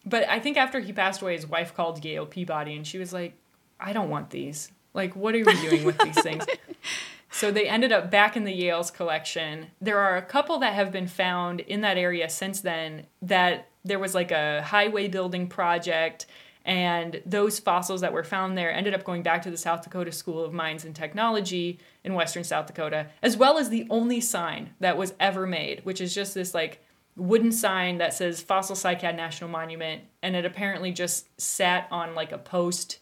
[0.04, 3.12] But I think after he passed away, his wife called Yale Peabody and she was
[3.12, 3.34] like,
[3.80, 4.70] I don't want these.
[4.92, 6.44] Like, what are we doing with these things?
[7.34, 9.66] So they ended up back in the Yale's collection.
[9.80, 13.98] There are a couple that have been found in that area since then that there
[13.98, 16.26] was like a highway building project
[16.64, 20.12] and those fossils that were found there ended up going back to the South Dakota
[20.12, 24.70] School of Mines and Technology in western South Dakota, as well as the only sign
[24.80, 26.82] that was ever made, which is just this like
[27.16, 30.02] wooden sign that says Fossil Cycad National Monument.
[30.22, 32.98] And it apparently just sat on like a post.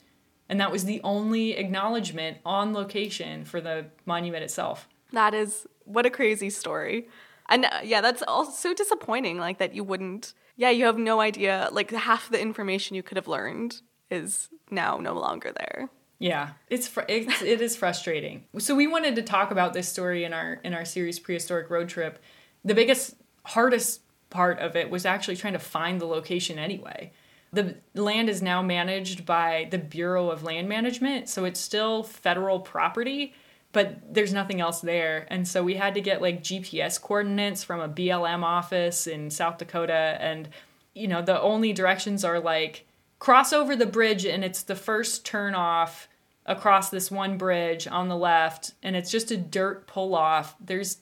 [0.53, 4.87] And that was the only acknowledgement on location for the monument itself.
[5.11, 7.09] That is what a crazy story.
[7.49, 11.71] And uh, yeah, that's also disappointing, like that you wouldn't yeah, you have no idea.
[11.73, 15.89] Like half the information you could have learned is now no longer there.
[16.19, 18.45] Yeah, it's fr- it's it is frustrating.
[18.59, 21.89] So we wanted to talk about this story in our in our series prehistoric road
[21.89, 22.23] trip.
[22.63, 23.15] The biggest
[23.47, 27.13] hardest part of it was actually trying to find the location anyway.
[27.53, 32.59] The land is now managed by the Bureau of Land Management, so it's still federal
[32.59, 33.35] property,
[33.73, 35.27] but there's nothing else there.
[35.31, 39.59] And so we had to get like GPS coordinates from a BLM office in South
[39.59, 40.17] Dakota.
[40.21, 40.49] And,
[40.95, 42.87] you know, the only directions are like
[43.19, 46.09] cross over the bridge and it's the first turn off
[46.45, 48.73] across this one bridge on the left.
[48.83, 50.55] And it's just a dirt pull off.
[50.61, 50.99] There's,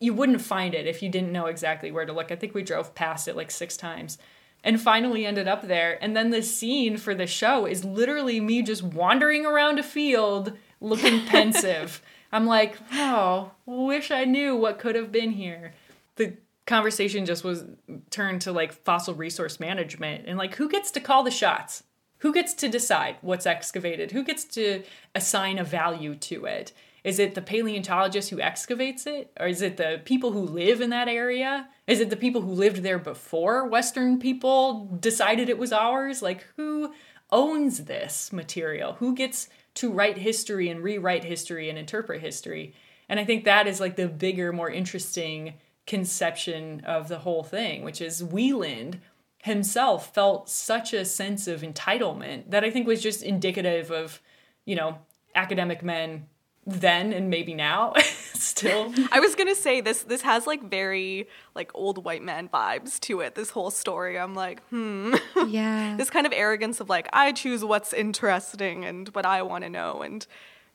[0.00, 2.30] you wouldn't find it if you didn't know exactly where to look.
[2.30, 4.18] I think we drove past it like six times
[4.64, 5.98] and finally ended up there.
[6.02, 10.56] And then the scene for the show is literally me just wandering around a field
[10.80, 12.02] looking pensive.
[12.30, 15.74] I'm like, oh, wish I knew what could have been here.
[16.16, 17.64] The conversation just was
[18.10, 21.82] turned to like fossil resource management and like who gets to call the shots?
[22.18, 24.12] Who gets to decide what's excavated?
[24.12, 26.72] Who gets to assign a value to it?
[27.04, 29.32] Is it the paleontologist who excavates it?
[29.38, 31.68] Or is it the people who live in that area?
[31.86, 36.22] Is it the people who lived there before Western people decided it was ours?
[36.22, 36.94] Like, who
[37.30, 38.94] owns this material?
[38.94, 42.74] Who gets to write history and rewrite history and interpret history.
[43.08, 45.54] And I think that is like the bigger, more interesting
[45.86, 49.00] conception of the whole thing, which is Wieland
[49.38, 54.20] himself felt such a sense of entitlement that I think was just indicative of,
[54.64, 54.98] you know,
[55.34, 56.26] academic men
[56.66, 57.92] then and maybe now
[58.34, 58.92] still.
[59.10, 63.20] I was gonna say this this has like very like old white man vibes to
[63.20, 64.18] it this whole story.
[64.18, 65.14] I'm like hmm.
[65.48, 65.96] Yeah.
[65.96, 69.70] This kind of arrogance of like i choose what's interesting and what i want to
[69.70, 70.26] know and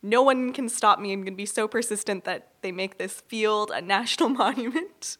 [0.03, 3.71] no one can stop me i'm gonna be so persistent that they make this field
[3.73, 5.17] a national monument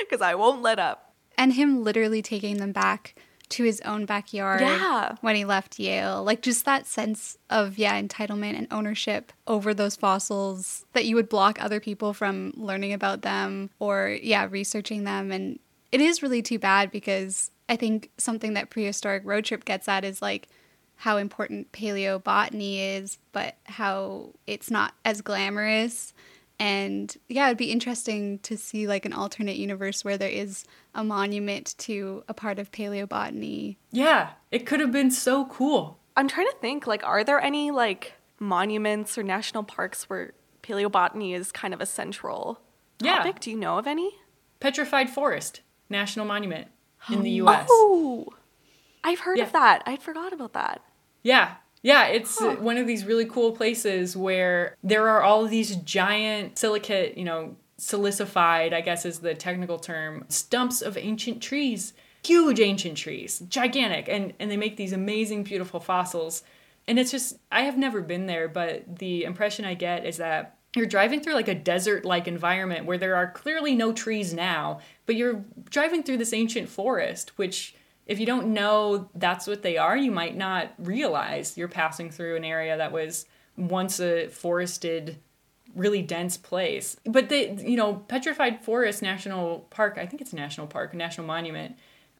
[0.00, 1.14] because i won't let up.
[1.36, 3.16] And him literally taking them back
[3.50, 5.16] to his own backyard yeah.
[5.20, 6.22] when he left Yale.
[6.24, 11.28] Like just that sense of yeah, entitlement and ownership over those fossils that you would
[11.28, 15.58] block other people from learning about them or yeah, researching them and
[15.92, 20.04] it is really too bad because I think something that prehistoric road trip gets at
[20.04, 20.48] is like
[20.96, 26.12] how important paleobotany is, but how it's not as glamorous.
[26.58, 30.64] And yeah, it'd be interesting to see like an alternate universe where there is
[30.94, 33.76] a monument to a part of paleobotany.
[33.90, 35.98] Yeah, it could have been so cool.
[36.16, 41.34] I'm trying to think like are there any like monuments or national parks where paleobotany
[41.34, 42.60] is kind of a central
[43.00, 43.16] Yeah.
[43.16, 43.40] topic?
[43.40, 44.12] Do you know of any?
[44.60, 46.68] Petrified Forest National Monument
[47.10, 47.66] in the US.
[47.68, 48.28] Oh,
[49.02, 49.44] I've heard Yeah.
[49.44, 49.82] of that.
[49.86, 50.82] I forgot about that.
[51.22, 51.56] Yeah.
[51.84, 56.58] Yeah, it's uh, one of these really cool places where there are all these giant
[56.58, 61.92] silicate, you know, silicified, I guess is the technical term, stumps of ancient trees.
[62.24, 66.42] Huge ancient trees, gigantic, and and they make these amazing beautiful fossils.
[66.88, 70.56] And it's just I have never been there, but the impression I get is that
[70.74, 74.80] you're driving through like a desert like environment where there are clearly no trees now,
[75.04, 77.74] but you're driving through this ancient forest, which
[78.06, 82.36] if you don't know that's what they are, you might not realize you're passing through
[82.36, 85.18] an area that was once a forested,
[85.74, 86.96] really dense place.
[87.04, 90.96] But they, you know, Petrified Forest National Park, I think it's a national park, a
[90.96, 91.76] national monument,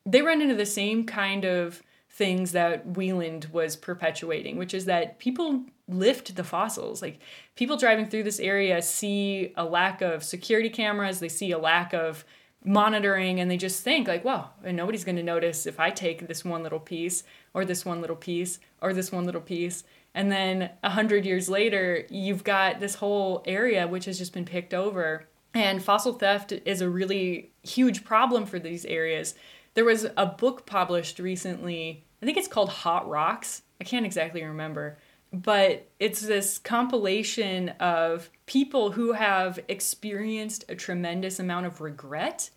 [0.06, 5.18] they run into the same kind of things that Wieland was perpetuating, which is that
[5.18, 7.02] people lift the fossils.
[7.02, 7.18] Like
[7.56, 11.92] people driving through this area see a lack of security cameras, they see a lack
[11.92, 12.24] of
[12.64, 16.44] monitoring, and they just think like, well, nobody's going to notice if I take this
[16.44, 17.22] one little piece
[17.52, 19.84] or this one little piece or this one little piece.
[20.14, 24.44] And then a hundred years later, you've got this whole area which has just been
[24.44, 25.26] picked over.
[25.52, 29.34] And fossil theft is a really huge problem for these areas.
[29.74, 33.62] There was a book published recently, I think it's called Hot Rocks.
[33.80, 34.98] I can't exactly remember,
[35.32, 42.50] but it's this compilation of people who have experienced a tremendous amount of regret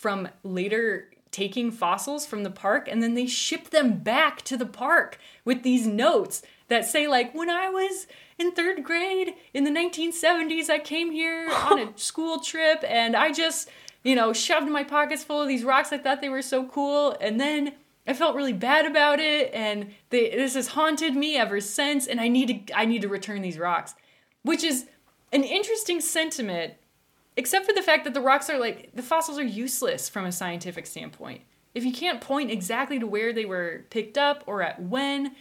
[0.00, 4.66] from later taking fossils from the park and then they ship them back to the
[4.66, 8.06] park with these notes that say like when I was
[8.38, 13.30] in 3rd grade in the 1970s I came here on a school trip and I
[13.30, 13.68] just
[14.02, 15.92] you know shoved my pockets full of these rocks.
[15.92, 17.72] I thought they were so cool and then
[18.06, 22.20] I felt really bad about it and they, this has haunted me ever since and
[22.20, 23.94] I need to I need to return these rocks
[24.42, 24.86] which is
[25.30, 26.74] an interesting sentiment
[27.36, 30.32] except for the fact that the rocks are like the fossils are useless from a
[30.32, 31.42] scientific standpoint.
[31.74, 35.36] If you can't point exactly to where they were picked up or at when,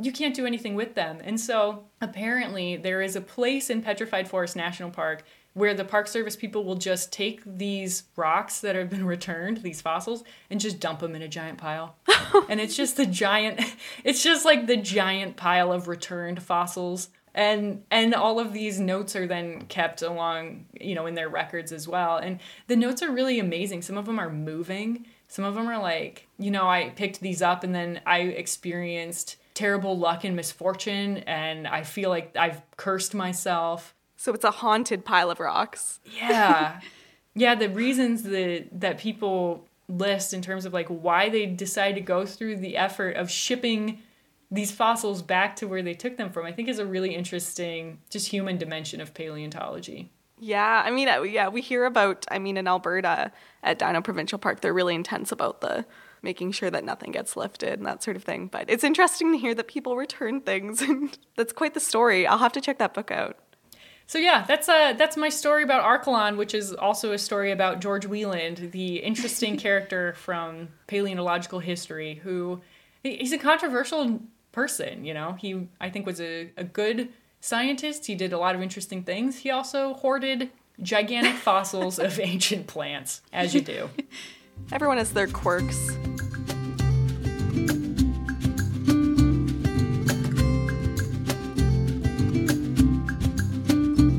[0.00, 1.18] you can't do anything with them.
[1.22, 6.06] And so apparently there is a place in Petrified Forest National Park where the Park
[6.06, 10.80] Service people will just take these rocks that have been returned, these fossils, and just
[10.80, 11.96] dump them in a giant pile.
[12.50, 13.60] and it's just the giant
[14.04, 19.14] it's just like the giant pile of returned fossils and and all of these notes
[19.14, 22.16] are then kept along you know in their records as well.
[22.16, 23.82] And the notes are really amazing.
[23.82, 25.06] Some of them are moving.
[25.28, 29.36] Some of them are like you know i picked these up and then i experienced
[29.54, 33.94] terrible luck and misfortune and i feel like i've cursed myself.
[34.16, 36.00] So it's a haunted pile of rocks.
[36.04, 36.80] yeah.
[37.38, 42.00] Yeah the reasons that that people list in terms of like why they decide to
[42.00, 44.02] go through the effort of shipping
[44.50, 47.98] these fossils back to where they took them from i think is a really interesting
[48.10, 52.26] just human dimension of paleontology Yeah, I mean, uh, yeah, we hear about.
[52.30, 53.32] I mean, in Alberta
[53.62, 55.86] at Dino Provincial Park, they're really intense about the
[56.20, 58.48] making sure that nothing gets lifted and that sort of thing.
[58.48, 62.26] But it's interesting to hear that people return things, and that's quite the story.
[62.26, 63.38] I'll have to check that book out.
[64.06, 67.80] so yeah that's uh that's my story about archelon which is also a story about
[67.80, 72.60] george wieland the interesting character from paleontological history who
[73.02, 74.20] he's a controversial
[74.56, 75.36] person you know?
[75.38, 78.06] He i think was a, a good scientist.
[78.06, 79.38] He did a lot of interesting things.
[79.38, 80.50] He also hoarded
[80.80, 83.90] gigantic fossils of ancient plants as you do.
[84.72, 85.90] Everyone has their quirks.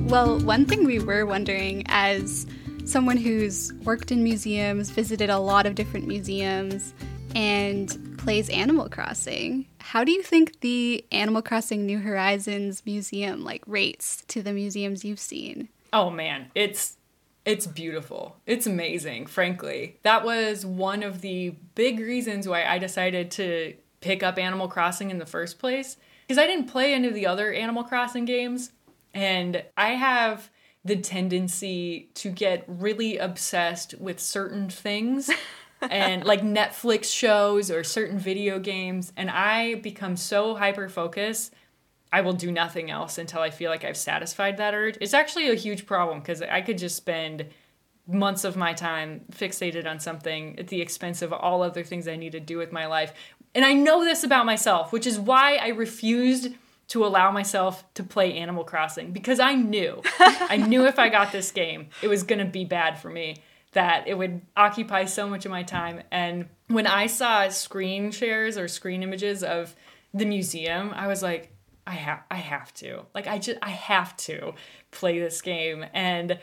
[0.08, 2.46] Well, one thing we were wondering as
[2.86, 6.94] someone who's worked in museums, visited a lot of different museums,
[7.36, 13.64] and plays Animal Crossing, how do you think the Animal Crossing New Horizons museum like
[13.66, 15.70] rates to the museums you've seen?
[15.94, 16.98] Oh man, it's
[17.46, 18.36] it's beautiful.
[18.46, 19.98] It's amazing, frankly.
[20.04, 25.10] That was one of the big reasons why I decided to pick up Animal Crossing
[25.10, 25.96] in the first place
[26.28, 28.74] because I didn't play any of the other Animal Crossing games
[29.14, 30.50] and I have
[30.84, 35.30] the tendency to get really obsessed with certain things
[35.82, 41.54] and like Netflix shows or certain video games and I become so hyper focused
[42.12, 44.98] I will do nothing else until I feel like I've satisfied that urge.
[45.02, 47.48] It's actually a huge problem because I could just spend
[48.08, 52.16] months of my time fixated on something at the expense of all other things I
[52.16, 53.14] need to do with my life.
[53.54, 56.54] And I know this about myself, which is why I refused
[56.90, 61.34] to allow myself to play Animal Crossing because I knew, I knew if I got
[61.34, 63.38] this game, it was going to be bad for me,
[63.78, 66.02] that it would occupy so much of my time.
[66.10, 69.76] And when I saw screen shares or screen images of
[70.16, 71.52] the museum, I was like,
[71.86, 73.06] I have I have to.
[73.14, 74.56] Like I just I have to
[74.90, 75.86] play this game.
[75.94, 76.40] And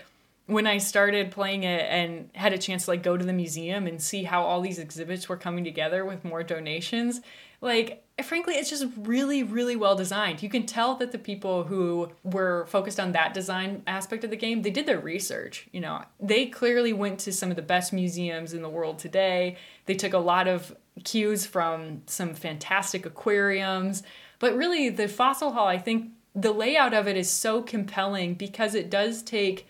[0.47, 3.89] when I started playing it and had a chance to like go to the museum
[3.89, 7.21] and see how all these exhibits were coming together with more donations,
[7.61, 10.43] like frankly it's just really really well designed.
[10.43, 14.37] You can tell that the people who were focused on that design aspect of the
[14.37, 16.03] game, they did their research, you know.
[16.21, 19.57] They clearly went to some of the best museums in the world today.
[19.87, 24.03] They took a lot of cues from some fantastic aquariums,
[24.39, 28.75] but really the fossil hall, I think the layout of it is so compelling because
[28.75, 29.67] it does take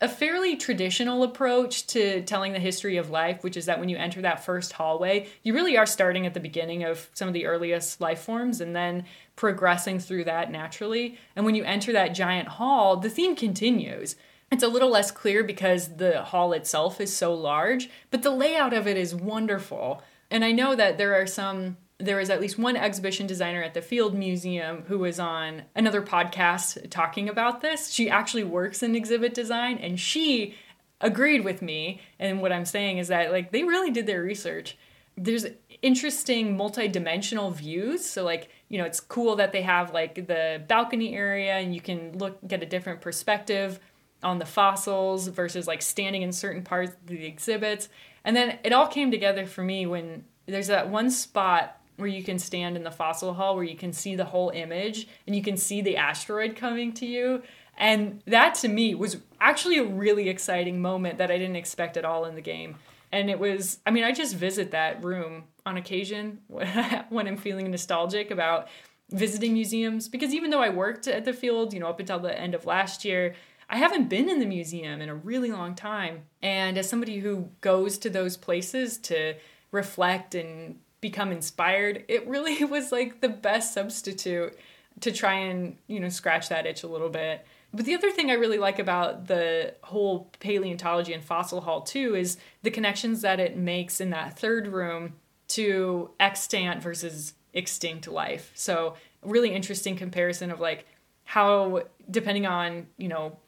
[0.00, 3.98] a fairly traditional approach to telling the history of life, which is that when you
[3.98, 7.44] enter that first hallway, you really are starting at the beginning of some of the
[7.44, 9.04] earliest life forms and then
[9.36, 11.18] progressing through that naturally.
[11.36, 14.16] And when you enter that giant hall, the theme continues.
[14.50, 18.72] It's a little less clear because the hall itself is so large, but the layout
[18.72, 20.02] of it is wonderful.
[20.30, 23.74] And I know that there are some there was at least one exhibition designer at
[23.74, 27.90] the Field Museum who was on another podcast talking about this.
[27.90, 30.54] She actually works in exhibit design and she
[31.00, 32.00] agreed with me.
[32.18, 34.76] And what I'm saying is that like they really did their research.
[35.16, 35.46] There's
[35.82, 38.04] interesting multi-dimensional views.
[38.04, 41.80] So like, you know, it's cool that they have like the balcony area and you
[41.80, 43.80] can look get a different perspective
[44.22, 47.88] on the fossils versus like standing in certain parts of the exhibits.
[48.24, 52.22] And then it all came together for me when there's that one spot where you
[52.22, 55.42] can stand in the fossil hall where you can see the whole image and you
[55.42, 57.42] can see the asteroid coming to you.
[57.76, 62.04] And that to me was actually a really exciting moment that I didn't expect at
[62.04, 62.76] all in the game.
[63.12, 67.70] And it was, I mean, I just visit that room on occasion when I'm feeling
[67.70, 68.68] nostalgic about
[69.10, 72.38] visiting museums because even though I worked at the field, you know, up until the
[72.38, 73.34] end of last year,
[73.68, 76.24] I haven't been in the museum in a really long time.
[76.42, 79.34] And as somebody who goes to those places to
[79.70, 84.58] reflect and become inspired, it really was like the best substitute
[85.00, 87.46] to try and, you know, scratch that itch a little bit.
[87.72, 92.16] But the other thing I really like about the whole paleontology and fossil hall too
[92.16, 95.14] is the connections that it makes in that third room
[95.48, 98.50] to extant versus extinct life.
[98.54, 100.86] So, really interesting comparison of like
[101.24, 103.38] how depending on, you know,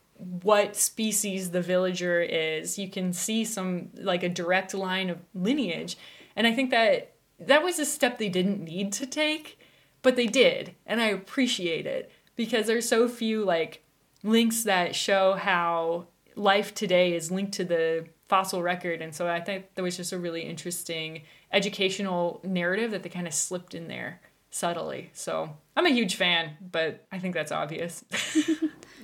[0.42, 5.96] what species the villager is, you can see some like a direct line of lineage.
[6.36, 7.11] And I think that
[7.46, 9.58] that was a step they didn't need to take,
[10.02, 13.84] but they did, and I appreciate it because there's so few like
[14.22, 19.38] links that show how life today is linked to the fossil record and so i
[19.38, 21.20] think that was just a really interesting
[21.52, 25.10] educational narrative that they kind of slipped in there subtly.
[25.12, 28.04] So i'm a huge fan but i think that's obvious.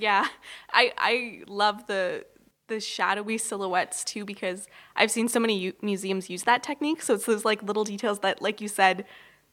[0.01, 0.27] Yeah.
[0.73, 2.25] I i love the
[2.69, 7.03] the shadowy silhouettes too because I've seen so many u- museums use that technique.
[7.03, 9.05] So it's those like little details that, like you said,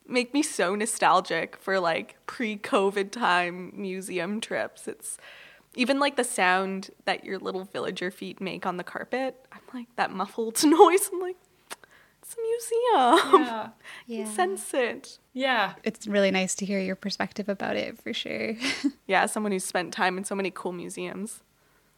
[0.07, 4.88] make me so nostalgic for like pre-COVID time museum trips.
[4.88, 5.18] It's
[5.76, 9.36] even like the sound that your little villager feet make on the carpet.
[9.51, 11.09] I'm like that muffled noise.
[11.11, 11.38] I'm like,
[12.22, 13.41] it's a museum.
[13.45, 13.68] yeah
[14.07, 15.20] you can sense it.
[15.34, 18.55] yeah It's really nice to hear your perspective about it for sure.
[19.07, 21.43] Yeah, someone who's spent time in so many cool museums.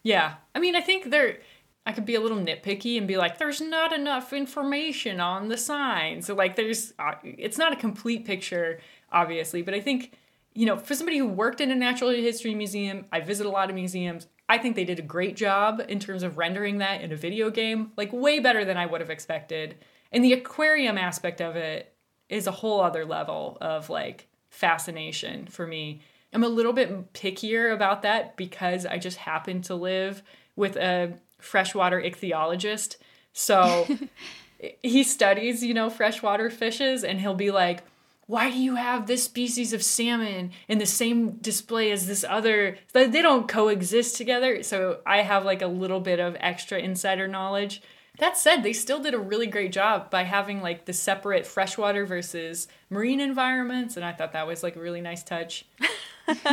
[0.03, 0.35] Yeah.
[0.55, 1.39] I mean, I think there
[1.85, 5.57] I could be a little nitpicky and be like there's not enough information on the
[5.57, 6.25] signs.
[6.25, 8.79] So like there's uh, it's not a complete picture
[9.11, 10.13] obviously, but I think
[10.53, 13.69] you know, for somebody who worked in a natural history museum, I visit a lot
[13.69, 14.25] of museums.
[14.49, 17.51] I think they did a great job in terms of rendering that in a video
[17.51, 19.75] game, like way better than I would have expected.
[20.11, 21.93] And the aquarium aspect of it
[22.27, 26.01] is a whole other level of like fascination for me.
[26.34, 30.21] I'm a little bit pickier about that because I just happen to live
[30.55, 32.97] with a freshwater ichthyologist.
[33.34, 33.88] So
[34.84, 37.84] he studies, you know, freshwater fishes and he'll be like,
[38.25, 42.78] why do you have this species of salmon in the same display as this other?
[42.91, 44.63] They don't coexist together.
[44.63, 47.82] So I have like a little bit of extra insider knowledge.
[48.19, 52.05] That said, they still did a really great job by having like the separate freshwater
[52.05, 53.95] versus marine environments.
[53.95, 55.65] And I thought that was like a really nice touch.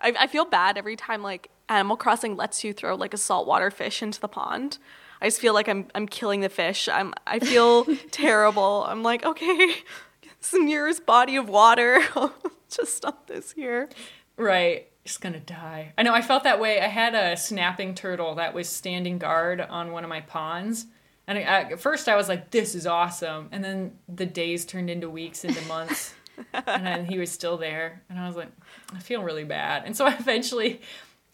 [0.00, 3.70] I, I feel bad every time like Animal Crossing lets you throw like a saltwater
[3.70, 4.78] fish into the pond.
[5.20, 6.88] I just feel like I'm I'm killing the fish.
[6.88, 8.84] I'm I feel terrible.
[8.86, 9.76] I'm like, okay,
[10.22, 12.00] it's the nearest body of water.
[12.14, 12.34] I'll
[12.70, 13.88] just stop this here.
[14.36, 14.88] Right.
[15.04, 15.92] just gonna die.
[15.96, 16.80] I know I felt that way.
[16.80, 20.86] I had a snapping turtle that was standing guard on one of my ponds.
[21.26, 23.48] And I, at first I was like, this is awesome.
[23.50, 26.12] And then the days turned into weeks, into months.
[26.52, 28.02] and then he was still there.
[28.10, 28.48] And I was like,
[28.94, 29.84] I feel really bad.
[29.84, 30.80] And so I eventually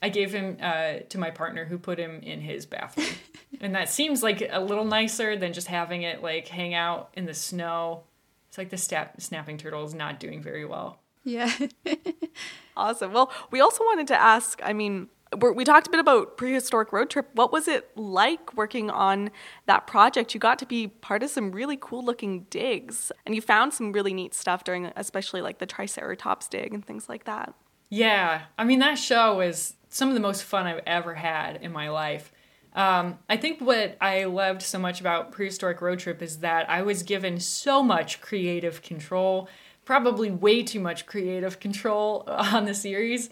[0.02, 3.08] I gave him uh, to my partner who put him in his bathroom.
[3.61, 7.26] and that seems like a little nicer than just having it like hang out in
[7.26, 8.04] the snow.
[8.48, 11.00] It's like the snap- snapping turtle is not doing very well.
[11.24, 11.52] Yeah.
[12.76, 13.12] awesome.
[13.12, 15.08] Well, we also wanted to ask I mean,
[15.39, 17.31] we talked a bit about prehistoric road trip.
[17.35, 19.31] What was it like working on
[19.66, 20.35] that project?
[20.35, 23.93] You got to be part of some really cool looking digs, and you found some
[23.93, 27.55] really neat stuff during, especially like the Triceratops dig and things like that.
[27.91, 31.72] Yeah, I mean that show was some of the most fun I've ever had in
[31.72, 32.33] my life.
[32.72, 36.83] Um, I think what I loved so much about prehistoric road trip is that I
[36.83, 39.49] was given so much creative control
[39.85, 43.28] probably way too much creative control on the series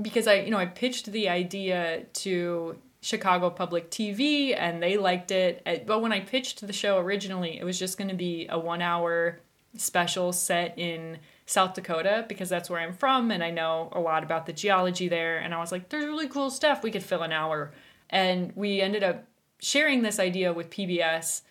[0.00, 5.30] because I, you know, I pitched the idea to Chicago Public TV and they liked
[5.30, 5.62] it.
[5.66, 8.58] Uh, but when I pitched the show originally, it was just going to be a
[8.58, 9.40] one hour
[9.76, 14.22] special set in South Dakota because that's where I'm from and I know a lot
[14.22, 15.38] about the geology there.
[15.38, 16.82] And I was like, there's really cool stuff.
[16.82, 17.72] We could fill an hour.
[18.10, 19.24] And we ended up
[19.60, 21.42] sharing this idea with PBS,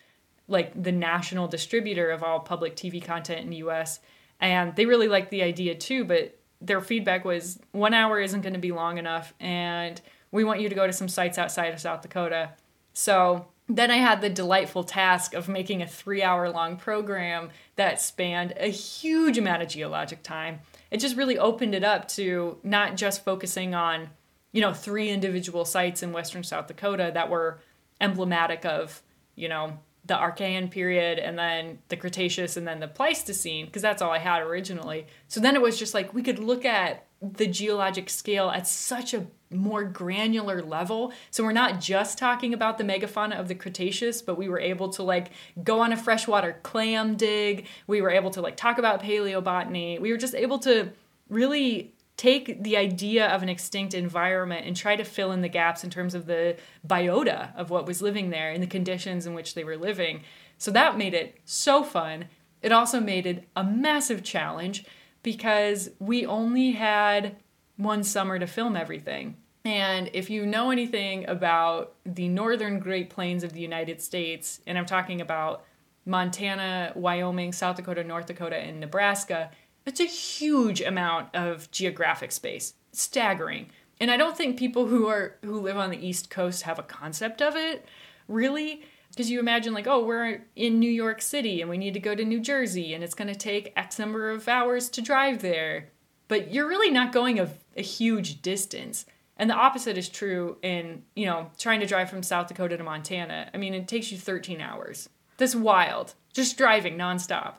[0.48, 4.00] like the national distributor of all public TV content in the US
[4.40, 8.54] and they really liked the idea too but their feedback was one hour isn't going
[8.54, 10.00] to be long enough and
[10.30, 12.50] we want you to go to some sites outside of south dakota.
[12.92, 18.00] So then i had the delightful task of making a three hour long program that
[18.00, 20.60] spanned a huge amount of geologic time.
[20.90, 24.10] It just really opened it up to not just focusing on
[24.52, 27.58] you know three individual sites in western south dakota that were
[28.00, 29.02] emblematic of
[29.34, 34.02] you know the Archean period and then the Cretaceous and then the Pleistocene because that's
[34.02, 35.06] all I had originally.
[35.28, 39.14] So then it was just like we could look at the geologic scale at such
[39.14, 41.12] a more granular level.
[41.30, 44.90] So we're not just talking about the megafauna of the Cretaceous, but we were able
[44.90, 45.30] to like
[45.64, 47.66] go on a freshwater clam dig.
[47.86, 50.00] We were able to like talk about paleobotany.
[50.00, 50.90] We were just able to
[51.28, 55.84] really take the idea of an extinct environment and try to fill in the gaps
[55.84, 56.56] in terms of the
[56.86, 60.22] biota of what was living there and the conditions in which they were living.
[60.56, 62.26] So that made it so fun.
[62.62, 64.84] It also made it a massive challenge
[65.22, 67.36] because we only had
[67.76, 69.36] one summer to film everything.
[69.64, 74.78] And if you know anything about the northern Great Plains of the United States, and
[74.78, 75.64] I'm talking about
[76.06, 79.50] Montana, Wyoming, South Dakota, North Dakota, and Nebraska,
[79.86, 82.74] it's a huge amount of geographic space.
[82.92, 83.70] Staggering.
[84.00, 86.82] And I don't think people who are who live on the East Coast have a
[86.82, 87.86] concept of it,
[88.28, 88.82] really.
[89.10, 92.14] Because you imagine like, oh, we're in New York City and we need to go
[92.14, 95.88] to New Jersey and it's going to take X number of hours to drive there.
[96.28, 99.06] But you're really not going a, a huge distance.
[99.38, 102.82] And the opposite is true in, you know, trying to drive from South Dakota to
[102.82, 103.50] Montana.
[103.54, 105.08] I mean, it takes you 13 hours.
[105.38, 106.14] That's wild.
[106.34, 107.56] Just driving nonstop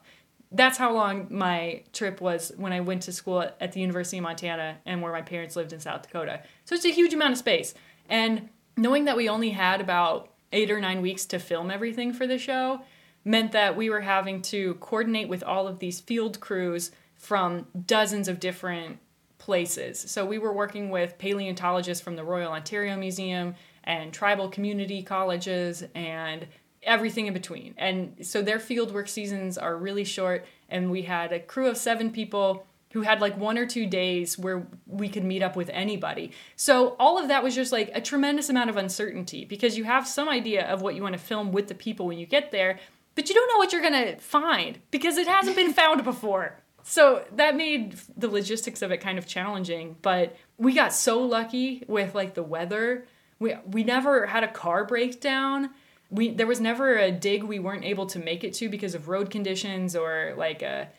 [0.52, 4.18] that's how long my trip was when I went to school at, at the University
[4.18, 6.42] of Montana and where my parents lived in South Dakota.
[6.66, 7.74] So it's a huge amount of space.
[8.10, 12.26] And knowing that we only had about eight or nine weeks to film everything for
[12.26, 12.82] the show
[13.26, 18.28] meant that we were having to coordinate with all of these field crews from dozens
[18.28, 19.00] of different
[19.38, 20.00] places.
[20.00, 25.84] So we were working with paleontologists from the Royal Ontario Museum and tribal community colleges
[25.94, 26.48] and
[26.88, 27.76] everything in between.
[27.78, 30.46] And so their field work seasons are really short.
[30.70, 34.40] And we had a crew of seven people who had like one or two days
[34.40, 36.32] where we could meet up with anybody.
[36.56, 40.08] So all of that was just like a tremendous amount of uncertainty because you have
[40.08, 42.80] some idea of what you want to film with the people when you get there,
[43.14, 46.58] but you don't know what you're going to find because it hasn't been found before.
[46.84, 51.84] So that made the logistics of it kind of challenging, but we got so lucky
[51.88, 53.06] with like the weather.
[53.40, 55.72] We we never had a car breakdown
[56.10, 59.08] we there was never a dig we weren't able to make it to because of
[59.08, 60.90] road conditions or like a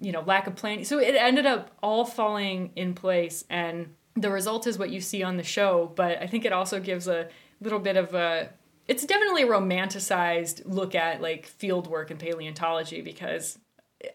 [0.00, 0.84] you know lack of planning.
[0.84, 5.22] So it ended up all falling in place and the result is what you see
[5.22, 7.28] on the show but i think it also gives a
[7.60, 8.48] little bit of a
[8.88, 13.58] it's definitely a romanticized look at like field work and paleontology because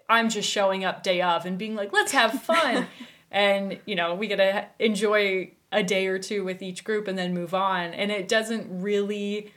[0.10, 2.88] i'm just showing up day of and being like let's have fun.
[3.34, 7.18] And you know we get to enjoy a day or two with each group and
[7.18, 7.94] then move on.
[7.94, 9.54] And it doesn't really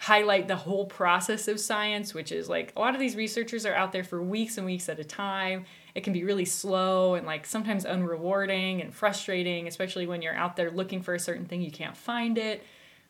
[0.00, 3.74] highlight the whole process of science, which is like a lot of these researchers are
[3.74, 5.66] out there for weeks and weeks at a time.
[5.94, 10.56] It can be really slow and like sometimes unrewarding and frustrating, especially when you're out
[10.56, 12.64] there looking for a certain thing, you can't find it.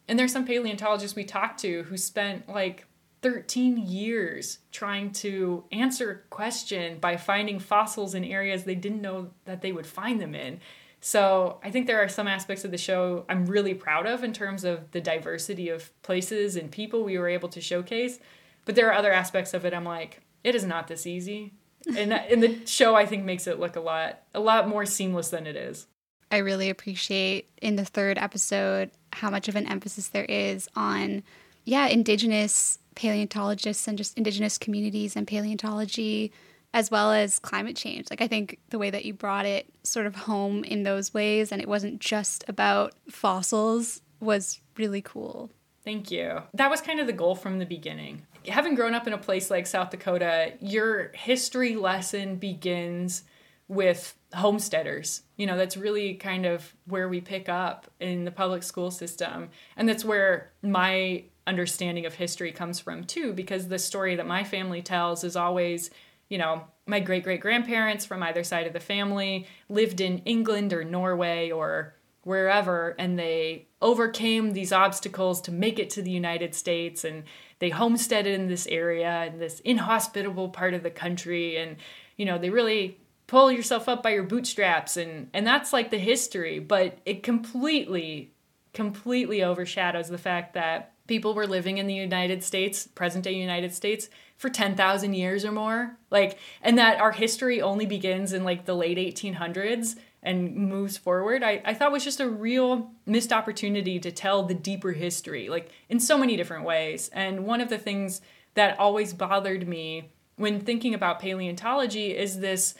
[0.08, 2.86] And there's some paleontologists we talked to who spent like
[3.22, 9.30] 13 years trying to answer a question by finding fossils in areas they didn't know
[9.44, 10.58] that they would find them in.
[11.00, 14.32] So I think there are some aspects of the show I'm really proud of in
[14.32, 18.18] terms of the diversity of places and people we were able to showcase.
[18.66, 21.54] But there are other aspects of it I'm like, it is not this easy.
[21.96, 24.84] and, uh, and the show I think makes it look a lot a lot more
[24.84, 25.86] seamless than it is.
[26.30, 31.22] I really appreciate in the third episode how much of an emphasis there is on
[31.64, 36.32] yeah, indigenous paleontologists and just indigenous communities and paleontology
[36.72, 38.06] as well as climate change.
[38.10, 41.52] Like I think the way that you brought it sort of home in those ways
[41.52, 45.50] and it wasn't just about fossils was really cool.
[45.82, 46.42] Thank you.
[46.54, 48.26] That was kind of the goal from the beginning.
[48.46, 53.24] Having grown up in a place like South Dakota, your history lesson begins
[53.66, 55.22] with homesteaders.
[55.36, 59.48] You know, that's really kind of where we pick up in the public school system.
[59.76, 64.44] And that's where my understanding of history comes from too, because the story that my
[64.44, 65.90] family tells is always
[66.30, 70.72] you know, my great great grandparents from either side of the family lived in England
[70.72, 76.54] or Norway or wherever, and they overcame these obstacles to make it to the United
[76.54, 77.24] States and
[77.58, 81.76] they homesteaded in this area in this inhospitable part of the country and
[82.16, 85.98] you know they really pull yourself up by your bootstraps and and that's like the
[85.98, 86.58] history.
[86.58, 88.32] But it completely
[88.72, 93.74] completely overshadows the fact that people were living in the United States present day United
[93.74, 95.96] States for 10,000 years or more.
[96.08, 101.42] Like, and that our history only begins in like the late 1800s and moves forward,
[101.42, 105.72] I, I thought was just a real missed opportunity to tell the deeper history, like
[105.88, 107.10] in so many different ways.
[107.12, 108.20] And one of the things
[108.54, 112.76] that always bothered me when thinking about paleontology is this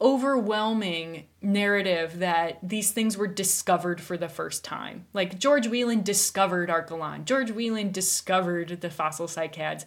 [0.00, 5.06] overwhelming narrative that these things were discovered for the first time.
[5.14, 9.84] Like George Wieland discovered Archelon, George Wieland discovered the fossil cycads.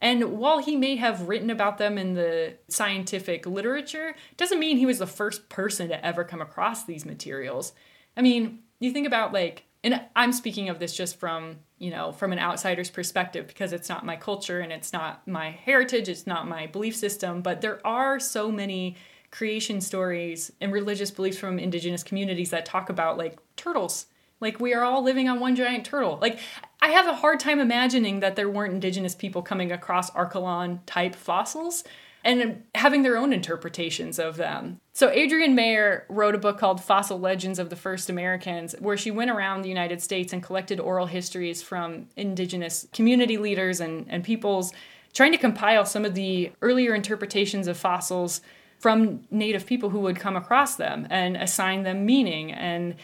[0.00, 4.86] And while he may have written about them in the scientific literature, doesn't mean he
[4.86, 7.74] was the first person to ever come across these materials.
[8.16, 12.12] I mean, you think about like, and I'm speaking of this just from, you know,
[12.12, 16.26] from an outsider's perspective because it's not my culture and it's not my heritage, it's
[16.26, 18.96] not my belief system, but there are so many
[19.30, 24.06] creation stories and religious beliefs from indigenous communities that talk about like turtles
[24.40, 26.18] like we are all living on one giant turtle.
[26.20, 26.38] Like
[26.80, 31.14] I have a hard time imagining that there weren't indigenous people coming across Archelon type
[31.14, 31.84] fossils
[32.22, 34.78] and having their own interpretations of them.
[34.92, 39.10] So Adrienne Mayor wrote a book called Fossil Legends of the First Americans where she
[39.10, 44.22] went around the United States and collected oral histories from indigenous community leaders and, and
[44.22, 44.72] peoples
[45.14, 48.42] trying to compile some of the earlier interpretations of fossils
[48.80, 52.96] from native people who would come across them and assign them meaning and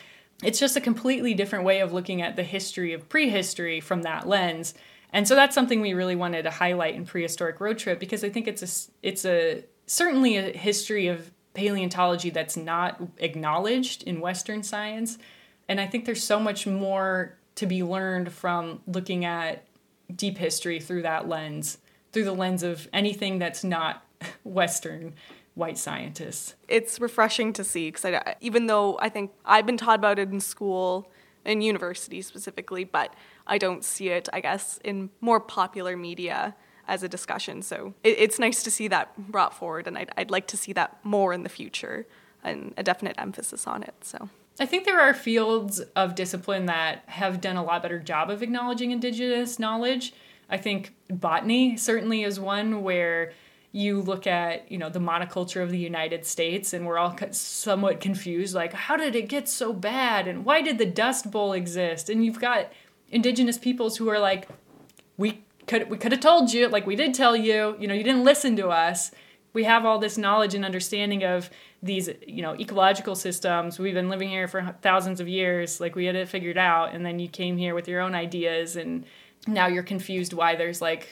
[0.42, 4.28] it's just a completely different way of looking at the history of prehistory from that
[4.28, 4.74] lens.
[5.12, 8.28] And so that's something we really wanted to highlight in prehistoric road trip because I
[8.28, 14.62] think it's a it's a certainly a history of paleontology that's not acknowledged in western
[14.62, 15.16] science.
[15.68, 19.64] And I think there's so much more to be learned from looking at
[20.14, 21.78] deep history through that lens,
[22.12, 24.04] through the lens of anything that's not
[24.44, 25.14] western
[25.56, 26.54] white scientists.
[26.68, 30.38] It's refreshing to see because even though I think I've been taught about it in
[30.38, 31.10] school,
[31.44, 33.14] in university specifically, but
[33.46, 36.54] I don't see it, I guess, in more popular media
[36.86, 37.62] as a discussion.
[37.62, 40.72] So it, it's nice to see that brought forward, and I'd, I'd like to see
[40.74, 42.06] that more in the future
[42.44, 43.94] and a definite emphasis on it.
[44.02, 44.28] So.
[44.60, 48.42] I think there are fields of discipline that have done a lot better job of
[48.42, 50.12] acknowledging indigenous knowledge.
[50.48, 53.32] I think botany certainly is one where
[53.76, 58.00] you look at you know the monoculture of the united states and we're all somewhat
[58.00, 62.08] confused like how did it get so bad and why did the dust bowl exist?
[62.08, 62.72] And you've got
[63.10, 64.48] indigenous peoples who are like
[65.16, 68.02] we could we could have told you like we did tell you you know you
[68.02, 69.10] didn't listen to us.
[69.52, 71.50] We have all this knowledge and understanding of
[71.82, 73.78] these you know ecological systems.
[73.78, 75.80] We've been living here for thousands of years.
[75.80, 78.76] Like we had it figured out and then you came here with your own ideas
[78.76, 79.04] and
[79.46, 81.08] now you're confused why there's like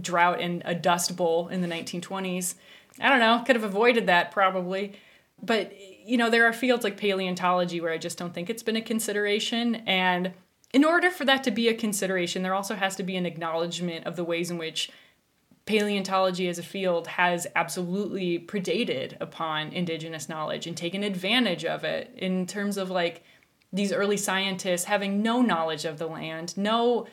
[0.00, 2.54] drought and a dust bowl in the 1920s.
[3.00, 4.94] I don't know, could have avoided that probably.
[5.42, 5.72] But,
[6.04, 8.82] you know, there are fields like paleontology where I just don't think it's been a
[8.82, 9.76] consideration.
[9.86, 10.32] And
[10.72, 14.06] in order for that to be a consideration, there also has to be an acknowledgement
[14.06, 14.90] of the ways in which
[15.64, 22.10] paleontology as a field has absolutely predated upon indigenous knowledge and taken advantage of it
[22.16, 23.22] in terms of like
[23.70, 27.06] these early scientists having no knowledge of the land, no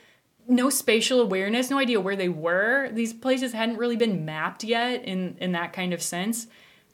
[0.48, 2.90] no spatial awareness, no idea where they were.
[2.92, 6.48] These places hadn't really been mapped yet in, in that kind of sense.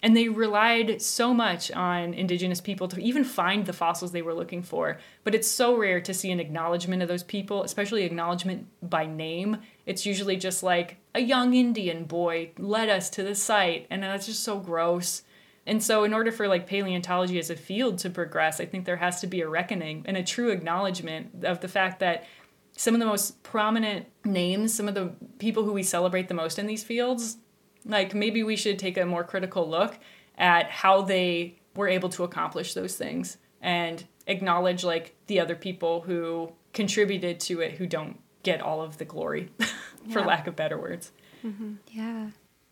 [0.03, 4.33] And they relied so much on indigenous people to even find the fossils they were
[4.33, 4.97] looking for.
[5.23, 9.57] But it's so rare to see an acknowledgement of those people, especially acknowledgement by name.
[9.85, 14.25] It's usually just like a young Indian boy led us to the site, and that's
[14.25, 15.21] just so gross.
[15.67, 18.97] And so, in order for like paleontology as a field to progress, I think there
[18.97, 22.25] has to be a reckoning and a true acknowledgement of the fact that
[22.75, 26.57] some of the most prominent names, some of the people who we celebrate the most
[26.57, 27.37] in these fields,
[27.85, 29.99] like maybe we should take a more critical look
[30.37, 36.01] at how they were able to accomplish those things and acknowledge like the other people
[36.01, 39.49] who contributed to it who don't get all of the glory,
[40.09, 40.25] for yeah.
[40.25, 41.11] lack of better words.
[41.45, 41.73] Mm-hmm.
[41.89, 42.29] Yeah.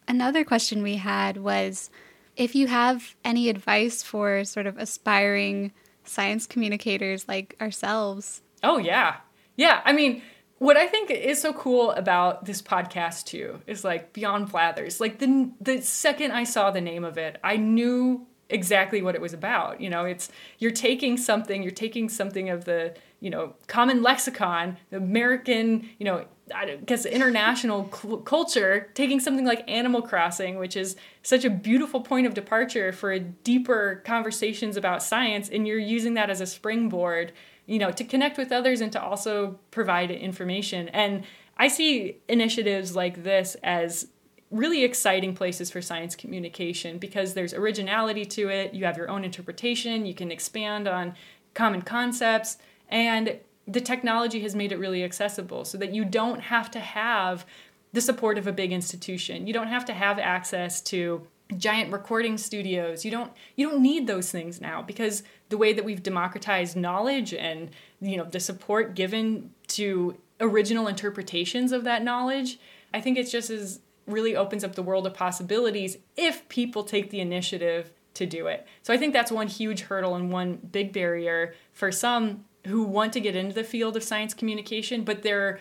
[0.08, 1.92] Another question we had was
[2.36, 5.72] if you have any advice for sort of aspiring
[6.04, 8.42] science communicators like ourselves.
[8.64, 9.18] Oh, yeah.
[9.60, 9.82] Yeah.
[9.84, 10.22] I mean,
[10.60, 15.02] what I think is so cool about this podcast too is like Beyond Blathers.
[15.02, 19.22] Like the the second I saw the name of it, I knew exactly what it
[19.22, 19.82] was about.
[19.82, 20.30] You know, it's
[20.60, 26.06] you're taking something, you're taking something of the you know common lexicon, the American, you
[26.06, 26.24] know,
[26.56, 32.28] I guess international culture, taking something like Animal Crossing, which is such a beautiful point
[32.28, 37.34] of departure for deeper conversations about science, and you're using that as a springboard
[37.70, 40.90] you know, to connect with others and to also provide information.
[40.90, 41.24] And
[41.56, 44.08] I see initiatives like this as
[44.50, 48.74] really exciting places for science communication because there's originality to it.
[48.74, 51.14] You have your own interpretation, you can expand on
[51.54, 52.58] common concepts,
[52.90, 57.46] and the technology has made it really accessible so that you don't have to have
[57.94, 59.46] the support of a big institution.
[59.46, 61.28] You don't have to have access to
[61.58, 63.04] giant recording studios.
[63.04, 67.34] You don't you don't need those things now because the way that we've democratized knowledge
[67.34, 67.70] and
[68.00, 72.60] you know the support given to original interpretations of that knowledge,
[72.94, 77.10] I think it just is really opens up the world of possibilities if people take
[77.10, 78.68] the initiative to do it.
[78.82, 83.14] So I think that's one huge hurdle and one big barrier for some who want
[83.14, 85.60] to get into the field of science communication, but they're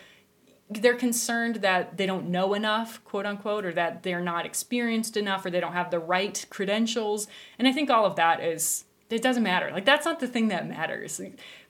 [0.70, 5.44] they're concerned that they don't know enough, quote unquote, or that they're not experienced enough,
[5.44, 7.26] or they don't have the right credentials.
[7.58, 9.70] And I think all of that is, it doesn't matter.
[9.72, 11.20] Like, that's not the thing that matters.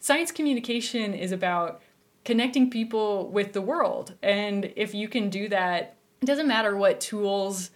[0.01, 1.80] Science communication is about
[2.24, 4.14] connecting people with the world.
[4.22, 7.70] And if you can do that, it doesn't matter what tools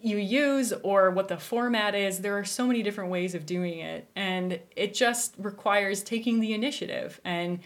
[0.00, 3.80] you use or what the format is, there are so many different ways of doing
[3.80, 4.08] it.
[4.14, 7.58] And it just requires taking the initiative and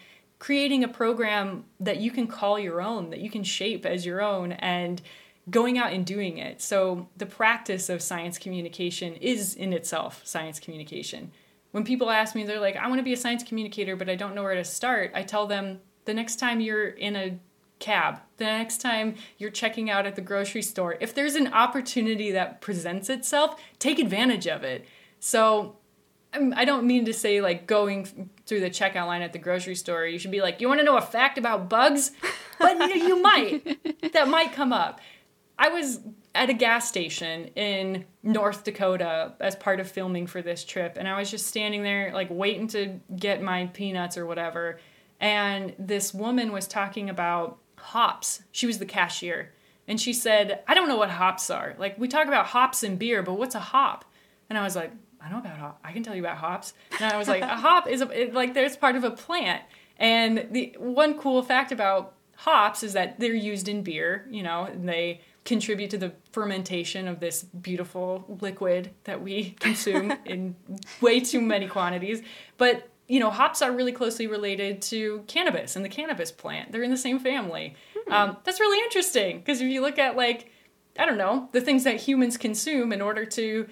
[0.42, 4.20] creating a program that you can call your own, that you can shape as your
[4.20, 5.00] own, and
[5.48, 6.60] going out and doing it.
[6.60, 11.30] So, the practice of science communication is in itself science communication.
[11.70, 14.16] When people ask me, they're like, I want to be a science communicator, but I
[14.16, 17.38] don't know where to start, I tell them the next time you're in a
[17.78, 22.32] cab, the next time you're checking out at the grocery store, if there's an opportunity
[22.32, 24.86] that presents itself, take advantage of it.
[25.20, 25.76] So,
[26.34, 30.06] I don't mean to say like going through the checkout line at the grocery store,
[30.06, 32.12] you should be like, you want to know a fact about bugs?
[32.58, 34.12] But you, you might.
[34.12, 35.00] That might come up.
[35.58, 36.00] I was
[36.34, 41.06] at a gas station in North Dakota as part of filming for this trip, and
[41.06, 44.80] I was just standing there, like waiting to get my peanuts or whatever.
[45.20, 48.42] And this woman was talking about hops.
[48.50, 49.52] She was the cashier.
[49.86, 51.74] And she said, I don't know what hops are.
[51.78, 54.04] Like, we talk about hops and beer, but what's a hop?
[54.48, 54.92] And I was like,
[55.24, 55.80] I know about hop.
[55.84, 56.74] I can tell you about hops.
[56.98, 59.62] And I was like, a hop is a, it, like there's part of a plant.
[59.98, 64.26] And the one cool fact about hops is that they're used in beer.
[64.30, 70.12] You know, and they contribute to the fermentation of this beautiful liquid that we consume
[70.24, 70.56] in
[71.00, 72.22] way too many quantities.
[72.58, 76.72] But you know, hops are really closely related to cannabis and the cannabis plant.
[76.72, 77.74] They're in the same family.
[78.06, 78.12] Hmm.
[78.12, 80.50] Um, that's really interesting because if you look at like
[80.98, 83.68] I don't know the things that humans consume in order to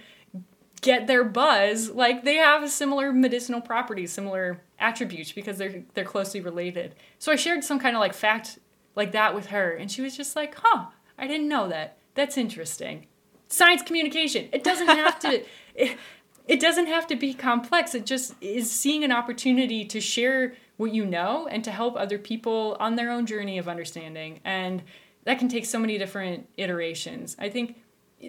[0.81, 6.41] get their buzz like they have similar medicinal properties similar attributes because they're they're closely
[6.41, 6.95] related.
[7.19, 8.59] So i shared some kind of like fact
[8.97, 10.87] like that with her and she was just like huh
[11.19, 11.99] i didn't know that.
[12.15, 13.07] That's interesting.
[13.49, 14.49] Science communication.
[14.53, 15.43] It doesn't have to
[15.75, 15.99] it,
[16.47, 17.95] it doesn't have to be complex.
[17.95, 22.19] It just is seeing an opportunity to share what you know and to help other
[22.19, 24.83] people on their own journey of understanding and
[25.25, 27.37] that can take so many different iterations.
[27.39, 27.77] I think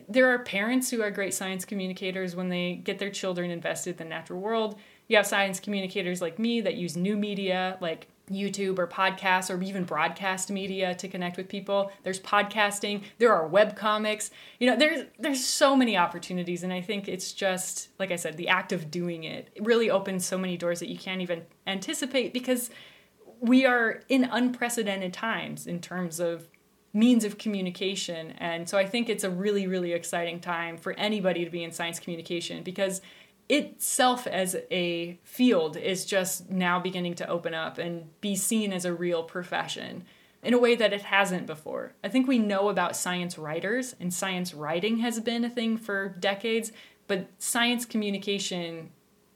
[0.08, 3.98] there are parents who are great science communicators when they get their children invested in
[3.98, 4.80] the natural world.
[5.08, 9.62] You have science communicators like me that use new media like YouTube or podcasts or
[9.62, 11.92] even broadcast media to connect with people.
[12.04, 14.32] There's podcasting, there are web comics.
[14.60, 18.38] You know, there's there's so many opportunities and I think it's just like I said,
[18.38, 21.44] the act of doing it, it really opens so many doors that you can't even
[21.68, 22.70] anticipate because
[23.42, 26.48] we are in unprecedented times in terms of
[26.94, 28.32] means of communication.
[28.38, 31.72] And so I think it's a really, really exciting time for anybody to be in
[31.72, 33.02] science communication because
[33.50, 38.86] itself as a field is just now beginning to open up and be seen as
[38.86, 40.06] a real profession
[40.44, 41.94] in a way that it hasn't before.
[42.04, 46.16] I think we know about science writers, and science writing has been a thing for
[46.20, 46.72] decades,
[47.08, 48.90] but science communication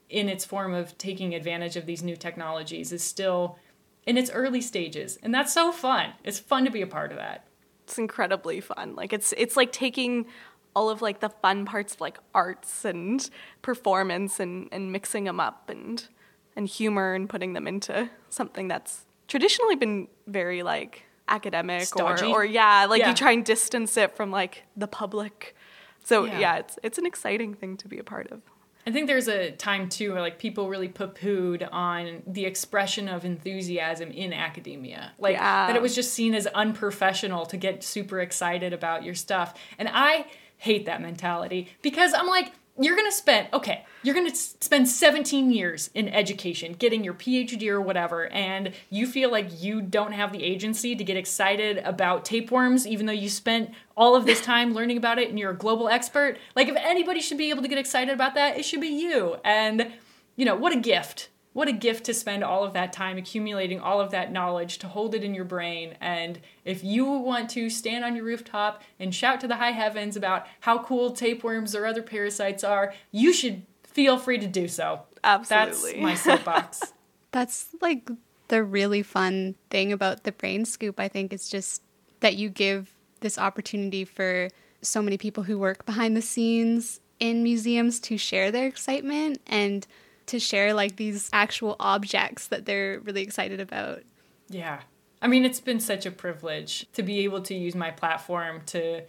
[0.08, 3.58] in its form of taking advantage of these new technologies is still
[4.06, 7.18] in its early stages and that's so fun it's fun to be a part of
[7.18, 7.44] that
[7.84, 10.26] it's incredibly fun like it's it's like taking
[10.74, 13.28] all of like the fun parts of like arts and
[13.62, 16.08] performance and and mixing them up and
[16.54, 22.26] and humor and putting them into something that's traditionally been very like academic Stodgy.
[22.26, 23.08] or or yeah like Yeah.
[23.08, 25.56] you try and distance it from like the public
[26.04, 26.38] so Yeah.
[26.38, 26.56] yeah.
[26.58, 28.40] it's it's an exciting thing to be a part of
[28.86, 33.24] I think there's a time too where like people really poo-pooed on the expression of
[33.24, 35.12] enthusiasm in academia.
[35.18, 35.66] Like Yeah.
[35.66, 39.54] that it was just seen as unprofessional to get super excited about your stuff.
[39.78, 40.26] And I
[40.58, 44.88] hate that mentality because I'm like you're going to spend okay, you're going to spend
[44.88, 50.12] 17 years in education getting your PhD or whatever and you feel like you don't
[50.12, 54.40] have the agency to get excited about tapeworms even though you spent all of this
[54.40, 56.38] time learning about it and you're a global expert.
[56.54, 59.36] Like if anybody should be able to get excited about that, it should be you.
[59.44, 59.92] And
[60.36, 61.30] you know, what a gift.
[61.56, 64.88] What a gift to spend all of that time accumulating all of that knowledge to
[64.88, 65.96] hold it in your brain.
[66.02, 70.16] And if you want to stand on your rooftop and shout to the high heavens
[70.16, 75.00] about how cool tapeworms or other parasites are, you should feel free to do so.
[75.24, 75.92] Absolutely.
[75.92, 76.92] That's my soapbox.
[77.32, 78.06] That's like
[78.48, 81.80] the really fun thing about the brain scoop, I think, is just
[82.20, 84.50] that you give this opportunity for
[84.82, 89.86] so many people who work behind the scenes in museums to share their excitement and
[90.26, 94.02] to share like these actual objects that they're really excited about.
[94.48, 94.80] Yeah.
[95.22, 99.02] I mean, it's been such a privilege to be able to use my platform to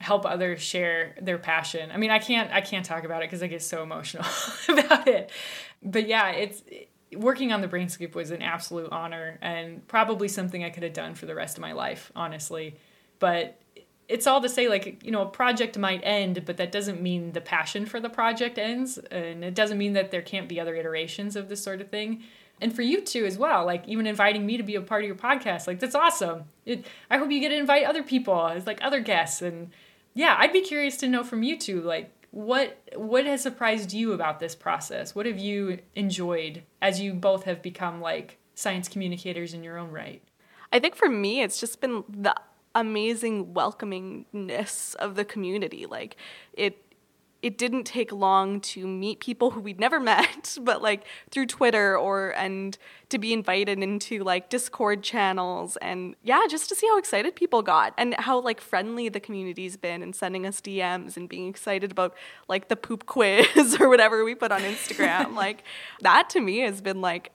[0.00, 1.90] help others share their passion.
[1.92, 4.24] I mean, I can't I can't talk about it because I get so emotional
[4.68, 5.30] about it.
[5.82, 6.62] But yeah, it's
[7.14, 10.92] working on the Brain Scoop was an absolute honor and probably something I could have
[10.92, 12.76] done for the rest of my life, honestly.
[13.18, 13.60] But
[14.08, 17.32] it's all to say like you know a project might end but that doesn't mean
[17.32, 20.74] the passion for the project ends and it doesn't mean that there can't be other
[20.74, 22.22] iterations of this sort of thing.
[22.60, 25.06] And for you too as well like even inviting me to be a part of
[25.06, 26.44] your podcast like that's awesome.
[26.66, 29.70] It, i hope you get to invite other people as like other guests and
[30.14, 34.12] yeah i'd be curious to know from you too like what what has surprised you
[34.12, 35.14] about this process?
[35.14, 39.90] What have you enjoyed as you both have become like science communicators in your own
[39.90, 40.22] right?
[40.72, 42.34] I think for me, it's just been the
[42.78, 45.84] amazing welcomingness of the community.
[45.84, 46.16] Like
[46.52, 46.84] it,
[47.42, 51.98] it didn't take long to meet people who we'd never met, but like through Twitter
[51.98, 56.98] or and to be invited into like Discord channels and yeah, just to see how
[56.98, 61.28] excited people got and how like friendly the community's been and sending us DMs and
[61.28, 62.14] being excited about
[62.48, 65.34] like the poop quiz or whatever we put on Instagram.
[65.44, 65.64] like
[66.00, 67.32] that to me has been like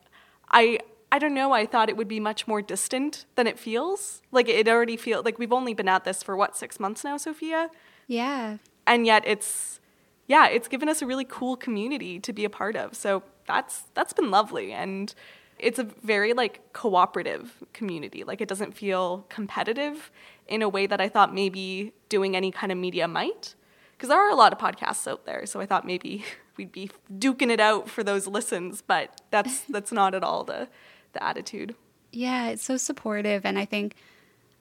[0.50, 0.80] I
[1.14, 4.24] I don't know, I thought it would be much more distant than it feels.
[4.32, 7.18] Like it already feels like we've only been at this for what, 6 months now,
[7.18, 7.70] Sophia?
[8.08, 8.58] Yeah.
[8.88, 9.80] And yet it's
[10.26, 12.96] yeah, it's given us a really cool community to be a part of.
[12.96, 15.14] So that's that's been lovely and
[15.60, 18.24] it's a very like cooperative community.
[18.24, 20.10] Like it doesn't feel competitive
[20.48, 23.54] in a way that I thought maybe doing any kind of media might.
[23.96, 26.26] Because there are a lot of podcasts out there, so I thought maybe
[26.58, 26.90] we'd be
[27.20, 30.70] duking it out for those listens, but that's that's not at all the
[31.14, 31.76] the attitude.
[32.12, 33.46] Yeah, it's so supportive.
[33.46, 33.96] And I think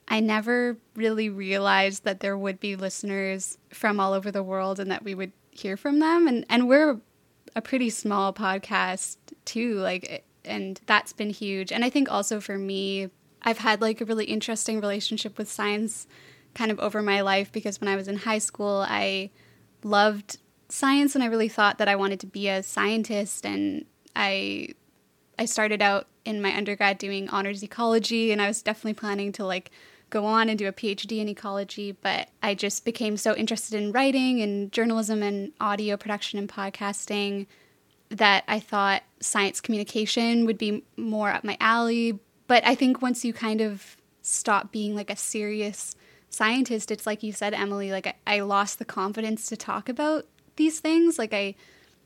[0.07, 4.91] I never really realized that there would be listeners from all over the world and
[4.91, 6.27] that we would hear from them.
[6.27, 6.99] And, and we're
[7.55, 9.75] a pretty small podcast too.
[9.75, 11.71] Like, and that's been huge.
[11.71, 13.09] And I think also for me,
[13.43, 16.07] I've had like a really interesting relationship with science
[16.53, 19.31] kind of over my life because when I was in high school, I
[19.83, 20.37] loved
[20.69, 23.85] science and I really thought that I wanted to be a scientist and
[24.15, 24.69] I
[25.37, 29.45] I started out in my undergrad doing honors ecology and I was definitely planning to
[29.45, 29.71] like
[30.09, 33.91] go on and do a PhD in ecology, but I just became so interested in
[33.91, 37.47] writing and journalism and audio production and podcasting
[38.09, 42.19] that I thought science communication would be more up my alley.
[42.47, 45.95] But I think once you kind of stop being like a serious
[46.29, 50.27] scientist, it's like you said, Emily, like I, I lost the confidence to talk about
[50.57, 51.17] these things.
[51.17, 51.55] Like I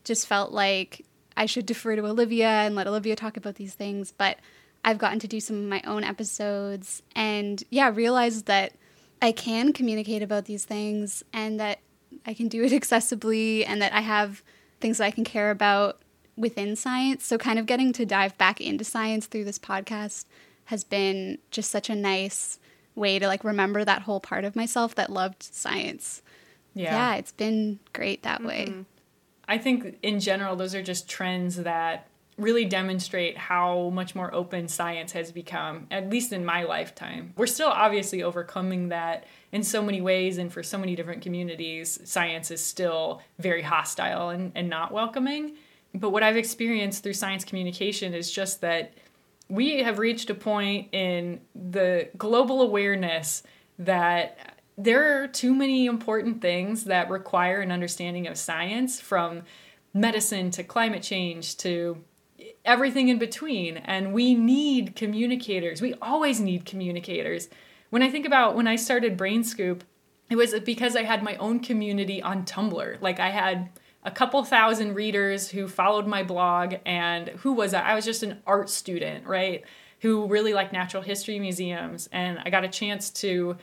[0.06, 1.06] just felt like
[1.38, 4.12] I should defer to Olivia and let Olivia talk about these things.
[4.12, 4.40] But
[4.84, 8.74] I've gotten to do some of my own episodes and, yeah, realized that
[9.22, 11.80] I can communicate about these things and that
[12.26, 14.44] I can do it accessibly and that I have
[14.82, 16.00] things that I can care about
[16.36, 17.26] within science.
[17.26, 20.26] So, kind of getting to dive back into science through this podcast
[20.66, 22.60] has been just such a nice
[22.96, 26.22] way to like remember that whole part of myself that loved science.
[26.74, 28.68] Yeah, it's been great that way.
[28.70, 28.82] Mm-hmm.
[29.48, 34.68] I think in general, those are just trends that really demonstrate how much more open
[34.68, 37.34] science has become, at least in my lifetime.
[37.36, 42.00] We're still obviously overcoming that in so many ways, and for so many different communities,
[42.04, 45.56] science is still very hostile and, and not welcoming.
[45.96, 48.94] But what I've experienced through science communication is just that
[49.50, 53.42] we have reached a point in the global awareness
[53.80, 59.42] that there are too many important things that require an understanding of science from
[59.94, 61.98] medicine to climate change to
[62.64, 63.78] everything in between.
[63.78, 65.82] And we need communicators.
[65.82, 67.50] We always need communicators.
[67.90, 69.84] When I think about when I started Brain Scoop,
[70.30, 73.02] it was because I had my own community on Tumblr.
[73.02, 73.70] Like I had
[74.04, 77.82] a couple thousand readers who followed my blog, and who was I?
[77.82, 79.64] I was just an art student, right?
[80.02, 82.08] Who really liked natural history museums.
[82.12, 83.58] And I got a chance to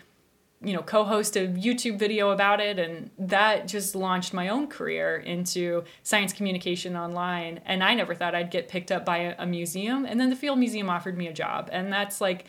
[0.63, 5.17] you know co-host a youtube video about it and that just launched my own career
[5.17, 10.05] into science communication online and i never thought i'd get picked up by a, museum
[10.05, 12.47] and then the field museum offered me a job and that's like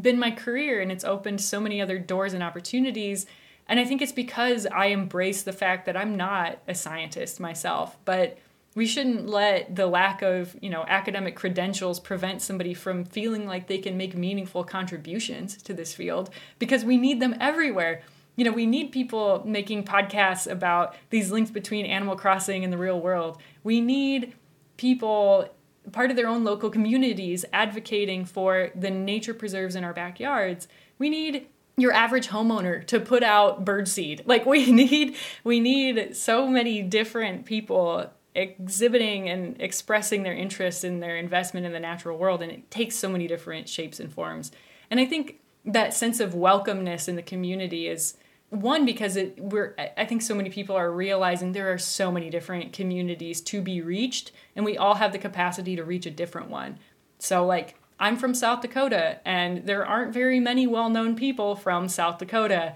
[0.00, 3.26] been my career and it's opened so many other doors and opportunities
[3.68, 7.96] and i think it's because i embrace the fact that i'm not a scientist myself
[8.04, 8.36] but
[8.74, 13.66] we shouldn't let the lack of you know academic credentials prevent somebody from feeling like
[13.66, 18.02] they can make meaningful contributions to this field because we need them everywhere.
[18.36, 22.78] You know we need people making podcasts about these links between animal crossing and the
[22.78, 23.40] real world.
[23.62, 24.34] We need
[24.76, 25.48] people
[25.92, 30.66] part of their own local communities advocating for the nature preserves in our backyards.
[30.98, 31.46] We need
[31.76, 37.44] your average homeowner to put out birdseed like we need we need so many different
[37.44, 42.70] people exhibiting and expressing their interest in their investment in the natural world and it
[42.70, 44.50] takes so many different shapes and forms.
[44.90, 48.16] And i think that sense of welcomeness in the community is
[48.50, 52.30] one because it we're i think so many people are realizing there are so many
[52.30, 56.50] different communities to be reached and we all have the capacity to reach a different
[56.50, 56.78] one.
[57.18, 62.18] So like i'm from south dakota and there aren't very many well-known people from south
[62.18, 62.74] dakota.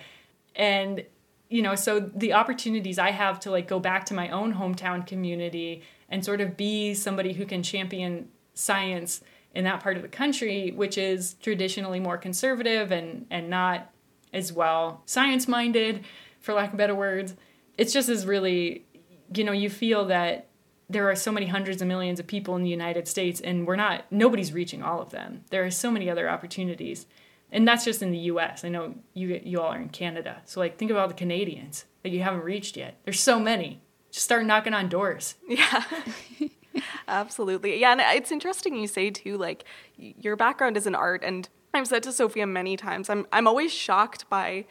[0.54, 1.04] And
[1.48, 5.06] you know so the opportunities i have to like go back to my own hometown
[5.06, 9.22] community and sort of be somebody who can champion science
[9.54, 13.90] in that part of the country which is traditionally more conservative and and not
[14.32, 16.04] as well science minded
[16.40, 17.34] for lack of better words
[17.76, 18.84] it's just as really
[19.34, 20.48] you know you feel that
[20.90, 23.76] there are so many hundreds of millions of people in the united states and we're
[23.76, 25.44] not nobody's reaching all of them.
[25.50, 27.06] There are so many other opportunities
[27.50, 28.64] and that's just in the U.S.
[28.64, 31.84] I know you you all are in Canada, so like think about all the Canadians
[32.02, 32.98] that you haven't reached yet.
[33.04, 33.80] There's so many.
[34.10, 35.34] Just start knocking on doors.
[35.48, 35.84] Yeah.
[37.08, 37.80] Absolutely.
[37.80, 39.64] Yeah, and it's interesting you say too like
[39.96, 43.72] your background is in art and I've said to Sophia many times I'm I'm always
[43.72, 44.66] shocked by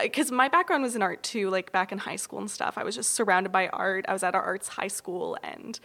[0.00, 2.78] because uh, my background was in art too like back in high school and stuff
[2.78, 5.80] i was just surrounded by art i was at our arts high school and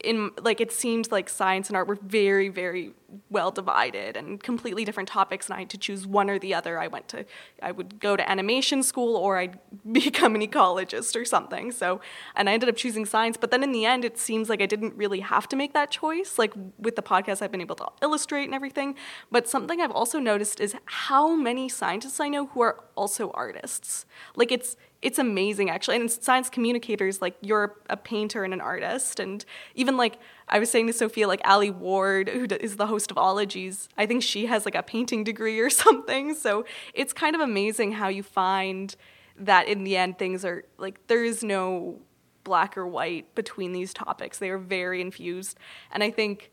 [0.00, 2.92] in like it seemed like science and art were very very
[3.30, 6.78] well divided and completely different topics and i had to choose one or the other.
[6.78, 7.24] I went to
[7.62, 9.58] i would go to animation school or i'd
[9.92, 11.72] become an ecologist or something.
[11.72, 12.00] So
[12.34, 14.66] and i ended up choosing science but then in the end it seems like i
[14.66, 17.88] didn't really have to make that choice like with the podcast i've been able to
[18.02, 18.94] illustrate and everything.
[19.30, 24.06] But something i've also noticed is how many scientists i know who are also artists.
[24.36, 25.96] Like it's it's amazing actually.
[25.96, 29.20] And science communicators like you're a painter and an artist.
[29.20, 29.44] And
[29.74, 33.16] even like i was saying to sophia like alie ward who is the host of
[33.16, 36.34] ologies i think she has like a painting degree or something.
[36.34, 38.94] So it's kind of amazing how you find
[39.36, 42.00] that in the end things are like there is no
[42.44, 44.38] black or white between these topics.
[44.38, 45.58] They are very infused.
[45.90, 46.50] And i think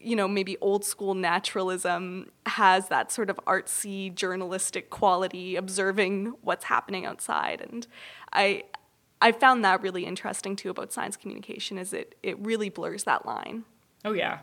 [0.00, 6.64] you know, maybe old school naturalism has that sort of artsy journalistic quality, observing what's
[6.64, 7.60] happening outside.
[7.60, 7.86] And
[8.32, 8.64] I,
[9.20, 13.26] I found that really interesting too about science communication, is it it really blurs that
[13.26, 13.64] line.
[14.04, 14.40] Oh yeah,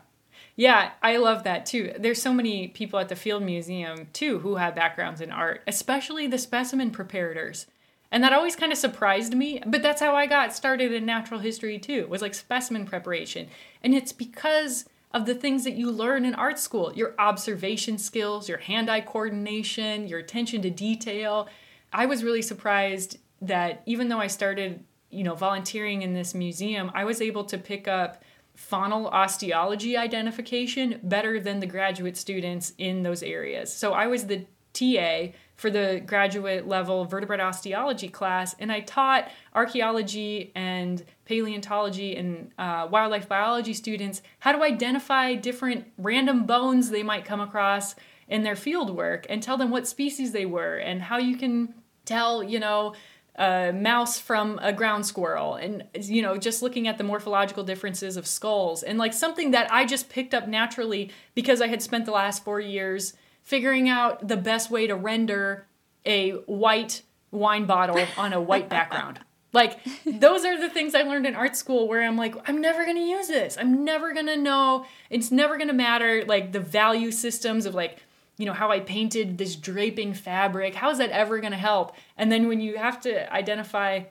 [0.54, 1.92] yeah, I love that too.
[1.98, 6.26] There's so many people at the Field Museum too who have backgrounds in art, especially
[6.26, 7.66] the specimen preparators.
[8.10, 11.40] And that always kind of surprised me, but that's how I got started in natural
[11.40, 12.06] history too.
[12.06, 13.48] Was like specimen preparation.
[13.82, 14.86] And it's because
[15.18, 19.00] of the things that you learn in art school your observation skills, your hand eye
[19.00, 21.48] coordination, your attention to detail.
[21.92, 26.90] I was really surprised that even though I started, you know, volunteering in this museum,
[26.94, 28.22] I was able to pick up
[28.56, 33.72] faunal osteology identification better than the graduate students in those areas.
[33.72, 39.28] So I was the TA for the graduate level vertebrate osteology class, and I taught
[39.54, 47.02] archaeology and paleontology and uh, wildlife biology students how to identify different random bones they
[47.02, 47.94] might come across
[48.28, 51.74] in their field work and tell them what species they were and how you can
[52.04, 52.94] tell, you know,
[53.36, 58.16] a mouse from a ground squirrel and you know just looking at the morphological differences
[58.16, 62.04] of skulls and like something that i just picked up naturally because i had spent
[62.04, 63.12] the last four years
[63.44, 65.68] figuring out the best way to render
[66.04, 69.20] a white wine bottle on a white background
[69.58, 72.84] like those are the things i learned in art school where i'm like i'm never
[72.98, 73.56] to use this.
[73.58, 74.86] I'm never to know.
[75.10, 77.98] It's never to matter like the value systems of like
[78.36, 80.74] you know how i painted this draping fabric.
[80.74, 81.96] How is that ever to help?
[82.16, 84.04] And then when you have to identify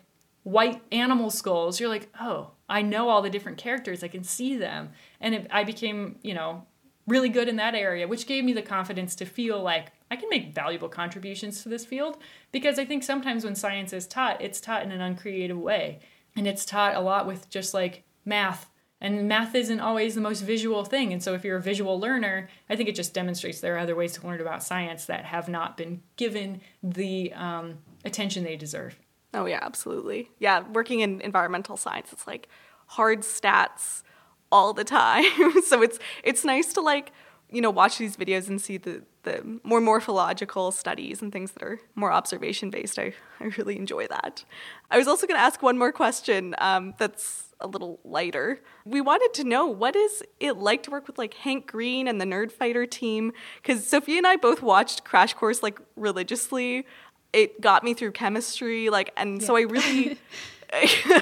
[0.44, 4.04] white animal skulls you're like oh i know all the different characters.
[4.04, 4.92] I can see them.
[5.22, 6.66] And it, i became you know
[7.08, 10.30] really good in that area which gave me the confidence to feel like i can
[10.30, 12.18] make valuable contributions to this field
[12.52, 16.00] because i think sometimes when science is taught it's taught in an uncreative way
[16.36, 20.42] and it's taught a lot with just like math and math isn't always the most
[20.42, 21.14] visual thing.
[21.14, 23.96] And so, if you're a visual learner, I think it just demonstrates there are other
[23.96, 28.98] ways to learn about science that have not been given the um, attention they deserve.
[29.34, 30.32] Oh, yeah, absolutely.
[30.40, 32.48] Yeah, working in environmental science, it's like
[32.88, 34.02] hard stats
[34.52, 35.26] all the time.
[35.64, 37.12] so, it's, it's nice to like,
[37.52, 41.64] you know, watch these videos and see the, the more morphological studies and things that
[41.64, 42.98] are more observation based.
[42.98, 44.46] I, I really enjoy that.
[44.90, 48.62] I was also going to ask one more question um, that's a little lighter.
[48.86, 52.22] We wanted to know what is it like to work with like Hank Green and
[52.22, 56.86] the Nerdfighter team cuz Sophie and I both watched Crash Course like religiously.
[57.34, 59.48] It got me through chemistry like and yeah.
[59.48, 60.20] so I really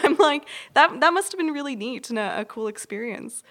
[0.04, 3.44] I'm like that that must have been really neat and a, a cool experience.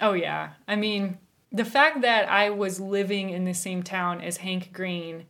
[0.00, 0.50] Oh yeah.
[0.68, 1.18] I mean,
[1.52, 5.26] the fact that I was living in the same town as Hank Green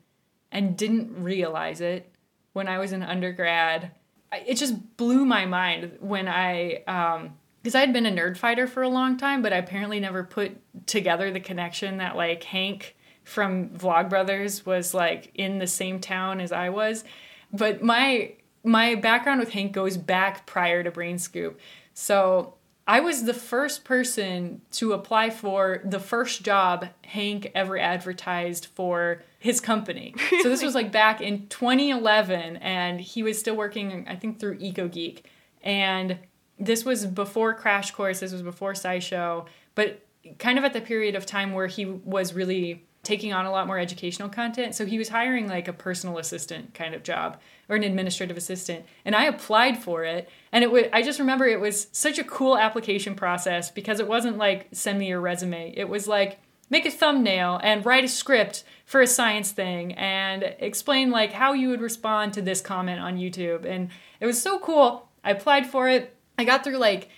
[0.52, 2.12] and didn't realize it
[2.52, 3.92] when I was an undergrad
[4.32, 8.66] it just blew my mind when I um because I had been a nerd fighter
[8.66, 10.56] for a long time, but I apparently never put
[10.86, 16.52] together the connection that like Hank from Vlogbrothers was like in the same town as
[16.52, 17.04] I was.
[17.52, 21.60] But my my background with Hank goes back prior to Brain Scoop.
[21.92, 22.54] So
[22.90, 29.22] I was the first person to apply for the first job Hank ever advertised for
[29.38, 30.12] his company.
[30.42, 34.58] So this was like back in 2011, and he was still working, I think, through
[34.58, 35.22] EcoGeek.
[35.62, 36.18] And
[36.58, 40.04] this was before Crash Course, this was before SciShow, but
[40.40, 43.68] kind of at the period of time where he was really taking on a lot
[43.68, 44.74] more educational content.
[44.74, 47.40] So he was hiring like a personal assistant kind of job
[47.70, 48.84] or an administrative assistant.
[49.04, 50.28] And I applied for it.
[50.52, 54.08] And it would I just remember it was such a cool application process because it
[54.08, 55.72] wasn't like send me your resume.
[55.76, 60.54] It was like make a thumbnail and write a script for a science thing and
[60.58, 63.64] explain like how you would respond to this comment on YouTube.
[63.64, 65.08] And it was so cool.
[65.22, 66.14] I applied for it.
[66.36, 67.08] I got through like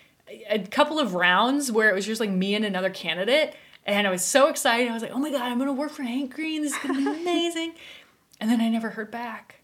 [0.48, 4.10] a couple of rounds where it was just like me and another candidate and I
[4.10, 4.88] was so excited.
[4.88, 6.62] I was like, oh my God, I'm going to work for Hank Green.
[6.62, 7.74] This is going to be amazing.
[8.38, 9.61] and then I never heard back.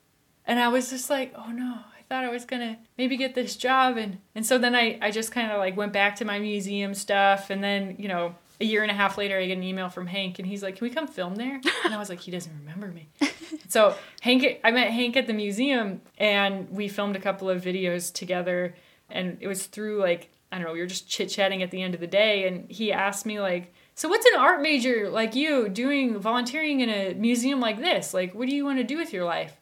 [0.49, 3.55] And I was just like, oh no, I thought I was to maybe get this
[3.55, 3.99] job.
[3.99, 6.95] And, and so then I, I just kind of like went back to my museum
[6.95, 7.51] stuff.
[7.51, 10.07] And then, you know, a year and a half later, I get an email from
[10.07, 12.53] Hank, and he's like, "Can we come film there?" And I was like, "He doesn't
[12.59, 13.09] remember me."
[13.69, 18.13] so Hank, I met Hank at the museum, and we filmed a couple of videos
[18.13, 18.75] together.
[19.11, 21.83] And it was through like I don't know, we were just chit chatting at the
[21.83, 25.35] end of the day, and he asked me like, so what's an art major like
[25.35, 28.15] you doing volunteering in a museum like this?
[28.15, 29.57] Like what do you want to do with your life?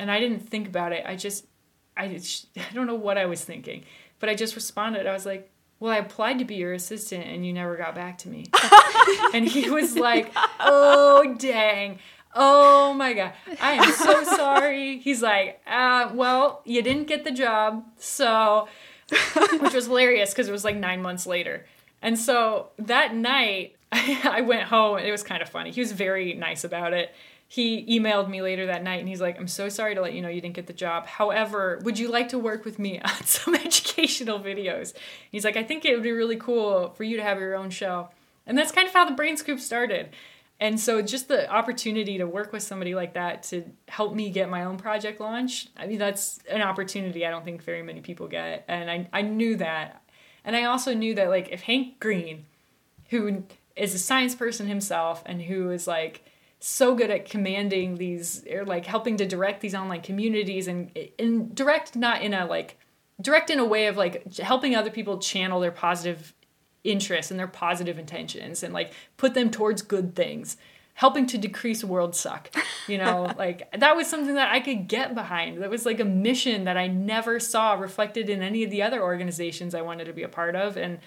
[0.00, 1.04] And I didn't think about it.
[1.06, 1.46] I just
[1.96, 2.04] I
[2.56, 3.84] I don't know what I was thinking,
[4.18, 5.06] but I just responded.
[5.06, 8.18] I was like, "Well, I applied to be your assistant and you never got back
[8.18, 8.46] to me."
[9.34, 11.98] and he was like, "Oh, dang."
[12.32, 13.32] Oh my god.
[13.60, 14.98] I am so sorry.
[14.98, 18.68] He's like, uh, well, you didn't get the job, so
[19.58, 21.66] which was hilarious because it was like nine months later.
[22.02, 25.72] And so that night, I went home and it was kind of funny.
[25.72, 27.12] He was very nice about it.
[27.52, 30.22] He emailed me later that night and he's like, I'm so sorry to let you
[30.22, 31.06] know you didn't get the job.
[31.06, 34.94] However, would you like to work with me on some educational videos?
[35.32, 37.70] He's like, I think it would be really cool for you to have your own
[37.70, 38.10] show.
[38.46, 40.10] And that's kind of how the Brain Scoop started.
[40.60, 44.48] And so just the opportunity to work with somebody like that to help me get
[44.48, 48.28] my own project launched, I mean, that's an opportunity I don't think very many people
[48.28, 48.64] get.
[48.68, 50.02] And I, I knew that
[50.44, 52.46] and I also knew that like if Hank Green,
[53.10, 53.44] who
[53.76, 56.24] is a science person himself and who is like
[56.60, 61.54] so good at commanding these or like helping to direct these online communities and and
[61.54, 62.78] direct not in a like
[63.20, 66.34] direct in a way of like helping other people channel their positive
[66.84, 70.56] interests and their positive intentions and like put them towards good things.
[70.94, 72.50] Helping to decrease world suck
[72.86, 73.32] you know?
[73.38, 75.62] Like that was something that i could get behind.
[75.62, 79.02] That was like a mission that i never saw reflected in any of the other
[79.02, 80.98] organizations i wanted to be a part of and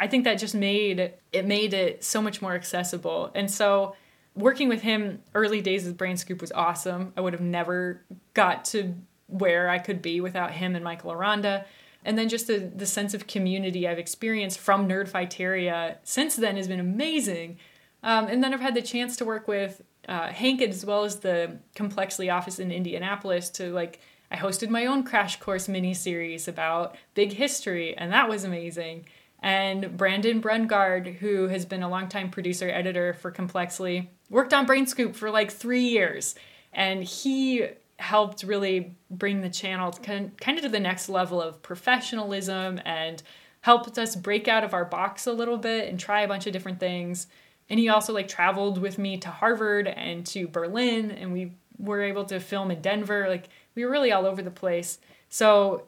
[0.00, 3.30] i think that just made it made it so much more accessible.
[3.36, 3.94] And so
[4.36, 8.02] working with him early days of brain scoop was awesome i would have never
[8.34, 8.94] got to
[9.28, 11.64] where I could be without him and Michael Aranda.
[12.04, 16.68] And then just the, the sense of community I've experienced from Nerdfighteria since then has
[16.68, 17.58] been amazing.
[18.02, 21.20] Um, and then I've had the chance to work with uh, Hank as well as
[21.20, 24.00] the Complexly office in Indianapolis to like
[24.30, 29.06] I hosted my own crash course mini series about big history, and that was amazing.
[29.40, 34.86] And Brandon Brungard, who has been a longtime producer editor for Complexly, worked on Brain
[34.86, 36.34] Scoop for like three years,
[36.72, 37.66] and he
[37.98, 43.22] helped really bring the channel kind of to the next level of professionalism and
[43.62, 46.52] helped us break out of our box a little bit and try a bunch of
[46.52, 47.26] different things.
[47.68, 52.02] And he also like traveled with me to Harvard and to Berlin, and we were
[52.02, 53.28] able to film in Denver.
[53.28, 54.98] Like we were really all over the place.
[55.28, 55.84] So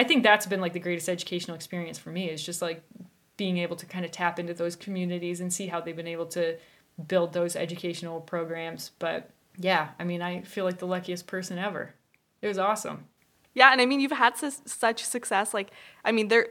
[0.00, 2.82] I think that's been like the greatest educational experience for me is just like
[3.36, 6.24] being able to kind of tap into those communities and see how they've been able
[6.28, 6.56] to
[7.06, 8.92] build those educational programs.
[8.98, 9.28] But
[9.58, 11.92] yeah, I mean, I feel like the luckiest person ever.
[12.40, 13.08] It was awesome.
[13.52, 15.52] Yeah, and I mean, you've had su- such success.
[15.52, 15.70] Like,
[16.02, 16.46] I mean, there.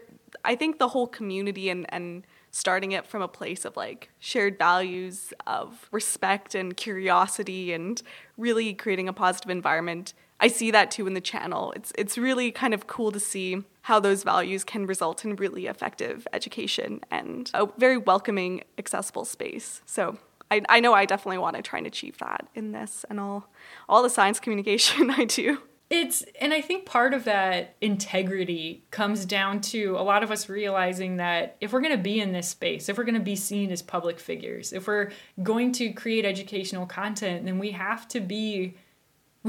[0.46, 4.60] I think the whole community and and starting it from a place of like shared
[4.60, 8.04] values of respect and curiosity and
[8.38, 10.14] really creating a positive environment.
[10.40, 11.74] I see that too in the channel.
[11.76, 15.68] It's it's really kind of cool to see how those values can result in really
[15.68, 19.82] effective education and a very welcoming, accessible space.
[19.86, 20.18] So
[20.52, 23.50] I, I know I definitely want to try and achieve that in this and all
[23.88, 25.60] all the science communication I do.
[25.90, 30.48] It's and I think part of that integrity comes down to a lot of us
[30.48, 33.36] realizing that if we're going to be in this space, if we're going to be
[33.36, 35.10] seen as public figures, if we're
[35.42, 38.76] going to create educational content, then we have to be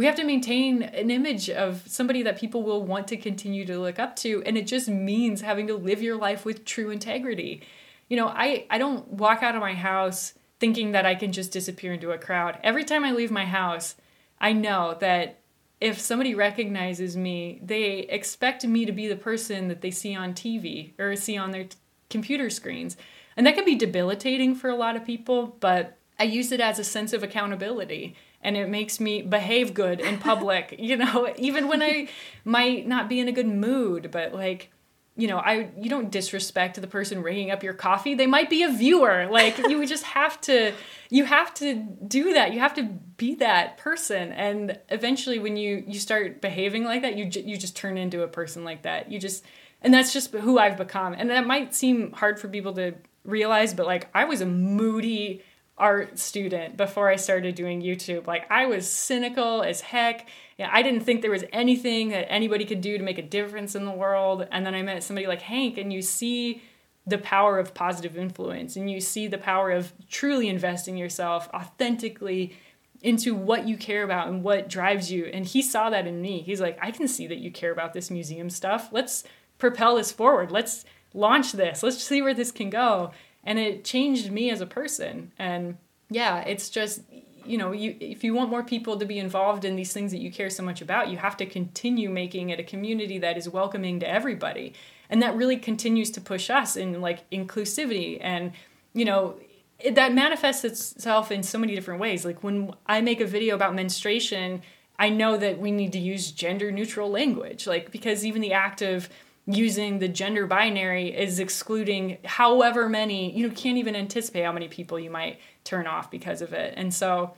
[0.00, 3.78] we have to maintain an image of somebody that people will want to continue to
[3.78, 7.60] look up to and it just means having to live your life with true integrity.
[8.08, 11.52] You know, I I don't walk out of my house thinking that I can just
[11.52, 12.58] disappear into a crowd.
[12.62, 13.94] Every time I leave my house,
[14.40, 15.40] I know that
[15.82, 20.32] if somebody recognizes me, they expect me to be the person that they see on
[20.32, 21.76] TV or see on their t-
[22.08, 22.96] computer screens.
[23.36, 26.78] And that can be debilitating for a lot of people, but I use it as
[26.78, 31.68] a sense of accountability and it makes me behave good in public, you know, even
[31.68, 32.08] when I
[32.44, 34.70] might not be in a good mood, but like
[35.16, 38.14] you know, I you don't disrespect the person ringing up your coffee.
[38.14, 39.26] They might be a viewer.
[39.30, 40.72] Like you just have to
[41.10, 42.54] you have to do that.
[42.54, 44.32] You have to be that person.
[44.32, 48.28] And eventually when you you start behaving like that, you you just turn into a
[48.28, 49.12] person like that.
[49.12, 49.44] You just
[49.82, 51.12] and that's just who I've become.
[51.12, 52.94] And that might seem hard for people to
[53.24, 55.42] realize, but like I was a moody
[55.80, 58.26] art student before I started doing YouTube.
[58.26, 60.28] Like I was cynical as heck.
[60.58, 63.74] Yeah, I didn't think there was anything that anybody could do to make a difference
[63.74, 64.46] in the world.
[64.52, 66.62] And then I met somebody like Hank and you see
[67.06, 72.54] the power of positive influence and you see the power of truly investing yourself authentically
[73.02, 75.24] into what you care about and what drives you.
[75.24, 76.42] And he saw that in me.
[76.42, 78.90] He's like, I can see that you care about this museum stuff.
[78.92, 79.24] Let's
[79.56, 80.52] propel this forward.
[80.52, 80.84] Let's
[81.14, 81.82] launch this.
[81.82, 83.12] Let's see where this can go
[83.44, 85.32] and it changed me as a person.
[85.38, 85.76] And
[86.10, 87.02] yeah it's just
[87.46, 90.20] you know you if you want more people to be involved in these things that
[90.20, 93.48] you care so much about you have to continue making it a community that is
[93.48, 94.74] welcoming to everybody.
[95.08, 98.52] And that really continues to push us in like inclusivity and
[98.92, 99.36] you know
[99.78, 102.24] it, that manifests itself in so many different ways.
[102.24, 104.62] Like when i make a video about menstruation
[104.98, 107.66] i know that we need to use gender neutral language.
[107.66, 109.08] Like because even the act of
[109.52, 114.98] using the gender binary is excluding however many you can't even anticipate how many people
[114.98, 116.74] you might turn off because of it.
[116.76, 117.34] And so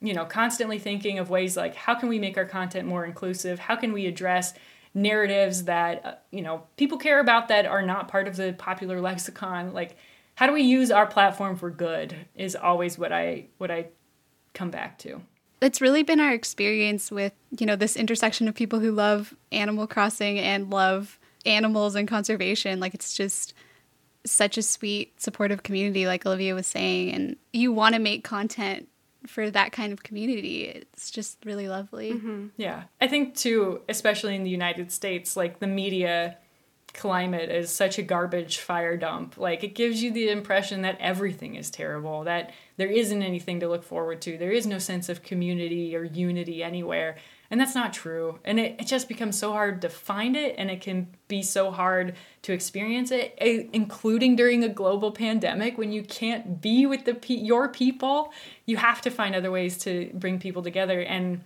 [0.00, 3.58] you know constantly thinking of ways like how can we make our content more inclusive?
[3.58, 4.54] How can we address
[4.94, 9.00] narratives that uh, you know people care about that are not part of the popular
[9.00, 9.72] lexicon?
[9.72, 9.96] Like
[10.34, 13.86] how do we use our platform for good is always what i what i
[14.56, 15.20] come back to.
[15.60, 19.86] It's really been our experience with you know this intersection of people who love animal
[19.86, 22.80] crossing and love animals and conservation.
[22.80, 23.54] Like it's just
[24.24, 27.12] such a sweet, supportive community, like Olivia was saying.
[27.12, 28.88] And you want to make content
[29.26, 30.64] for that kind of community.
[30.64, 32.12] It's just really lovely.
[32.12, 32.46] Mm-hmm.
[32.56, 32.84] Yeah.
[33.00, 36.38] I think, too, especially in the United States, like the media
[36.96, 39.36] climate is such a garbage fire dump.
[39.36, 43.68] Like it gives you the impression that everything is terrible, that there isn't anything to
[43.68, 47.16] look forward to, there is no sense of community or unity anywhere.
[47.50, 48.38] And that's not true.
[48.44, 51.70] And it, it just becomes so hard to find it, and it can be so
[51.70, 57.04] hard to experience it, eh, including during a global pandemic when you can't be with
[57.04, 58.32] the your people.
[58.64, 61.00] You have to find other ways to bring people together.
[61.00, 61.42] And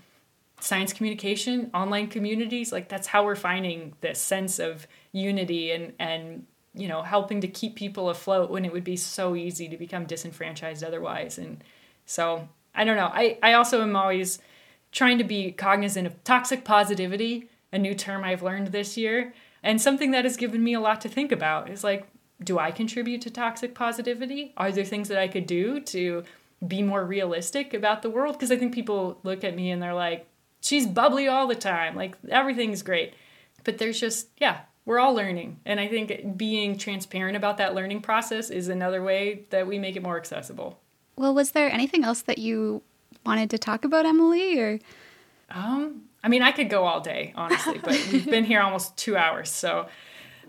[0.61, 6.47] science communication, online communities, like that's how we're finding this sense of unity and, and
[6.75, 10.05] you know, helping to keep people afloat when it would be so easy to become
[10.05, 11.39] disenfranchised otherwise.
[11.39, 11.65] And
[12.07, 13.11] so I don't know.
[13.13, 14.39] I, I also am always
[14.93, 19.81] trying to be cognizant of toxic positivity, a new term I've learned this year, and
[19.81, 22.07] something that has given me a lot to think about is like,
[22.43, 24.55] do I contribute to toxic positivity?
[24.57, 26.25] Are there things that I could do to
[26.67, 28.35] be more realistic about the world?
[28.35, 30.27] Because I think people look at me and they're like,
[30.61, 33.15] she's bubbly all the time, like everything's great.
[33.65, 35.61] But there's just, yeah, we're all learning.
[35.67, 39.97] And I think being transparent about that learning process is another way that we make
[39.97, 40.81] it more accessible.
[41.17, 42.83] Well, was there anything else that you
[43.25, 44.79] wanted to talk about, Emily, or?
[45.51, 49.17] Um, I mean, I could go all day, honestly, but we've been here almost two
[49.17, 49.89] hours, so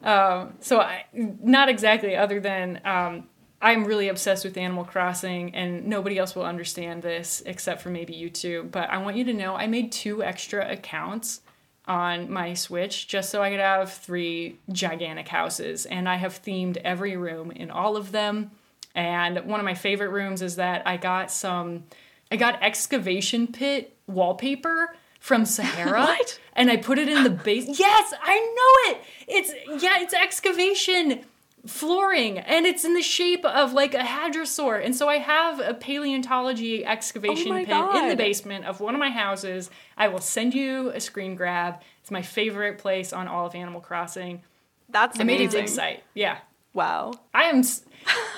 [0.03, 2.15] um, so I, not exactly.
[2.15, 3.27] Other than um,
[3.61, 8.13] I'm really obsessed with Animal Crossing, and nobody else will understand this except for maybe
[8.13, 8.67] you two.
[8.71, 11.41] But I want you to know I made two extra accounts
[11.87, 16.77] on my Switch just so I could have three gigantic houses, and I have themed
[16.77, 18.51] every room in all of them.
[18.95, 21.85] And one of my favorite rooms is that I got some,
[22.31, 25.91] I got excavation pit wallpaper from Saharah.
[26.07, 26.39] What?
[26.53, 27.79] And I put it in the base.
[27.79, 29.01] Yes, I know it.
[29.27, 31.23] It's yeah, it's excavation
[31.65, 34.83] flooring and it's in the shape of like a hadrosaur.
[34.83, 38.95] And so I have a paleontology excavation Oh my pit in the basement of one
[38.95, 39.69] of my houses.
[39.97, 41.81] I will send you a screen grab.
[42.01, 44.41] It's my favorite place on all of Animal Crossing.
[44.89, 45.21] That's amazing.
[45.21, 45.61] I made a amazing.
[45.61, 46.03] dig site.
[46.13, 46.37] Yeah.
[46.73, 47.13] Wow.
[47.33, 47.63] I am.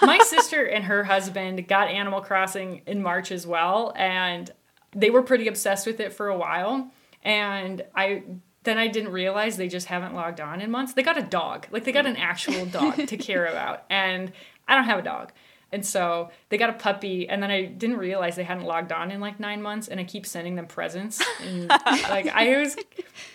[0.02, 4.52] My sister and her husband got Animal Crossing in March as well, and
[4.96, 6.92] they were pretty obsessed with it for a while.
[7.24, 8.24] And I
[8.64, 10.94] then I didn't realize they just haven't logged on in months.
[10.94, 14.32] They got a dog, like they got an actual dog to care about, and
[14.68, 15.32] I don't have a dog.
[15.74, 19.10] And so they got a puppy, and then I didn't realize they hadn't logged on
[19.10, 19.88] in like nine months.
[19.88, 21.68] And I keep sending them presents, and
[22.08, 22.78] like I was,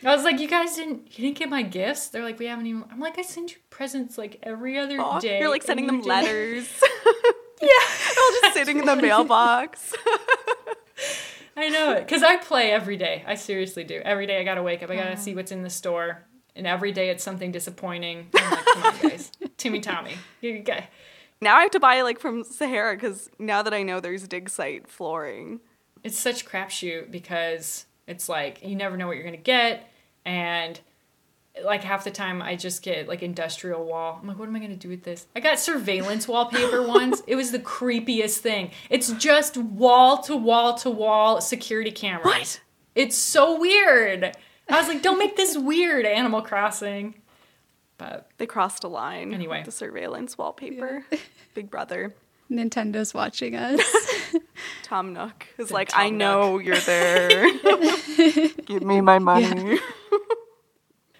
[0.04, 2.66] I was like, "You guys didn't, you didn't get my gifts." They're like, "We haven't
[2.66, 5.86] even." I'm like, "I send you presents like every other Aw, day." you're like sending
[5.86, 6.80] them didn't." letters.
[7.60, 7.68] Yeah,
[8.18, 9.92] all just sitting in the mailbox.
[11.56, 13.24] I know it because I play every day.
[13.26, 14.00] I seriously do.
[14.04, 14.90] Every day I gotta wake up.
[14.90, 16.24] I gotta see what's in the store,
[16.54, 18.28] and every day it's something disappointing.
[18.32, 20.84] I'm like, come on, guys, Timmy Tommy, you got.
[21.40, 24.50] Now I have to buy like from Saharah because now that I know there's dig
[24.50, 25.60] site flooring.
[26.02, 29.88] It's such crapshoot because it's like you never know what you're gonna get,
[30.24, 30.80] and
[31.64, 34.18] like half the time I just get like industrial wall.
[34.20, 35.26] I'm like, what am I gonna do with this?
[35.34, 37.22] I got surveillance wallpaper once.
[37.26, 38.70] It was the creepiest thing.
[38.90, 42.24] It's just wall to wall to wall security cameras.
[42.24, 42.60] What?
[42.94, 44.36] It's so weird.
[44.68, 47.14] I was like, don't make this weird, Animal Crossing.
[47.98, 49.34] But They crossed a line.
[49.34, 49.58] Anyway.
[49.58, 51.04] with the surveillance wallpaper.
[51.54, 52.14] Big Brother.
[52.50, 53.82] Nintendo's watching us.
[54.82, 57.50] Tom Nook is The like, Tom I know you're there.
[58.64, 59.78] Give me my money.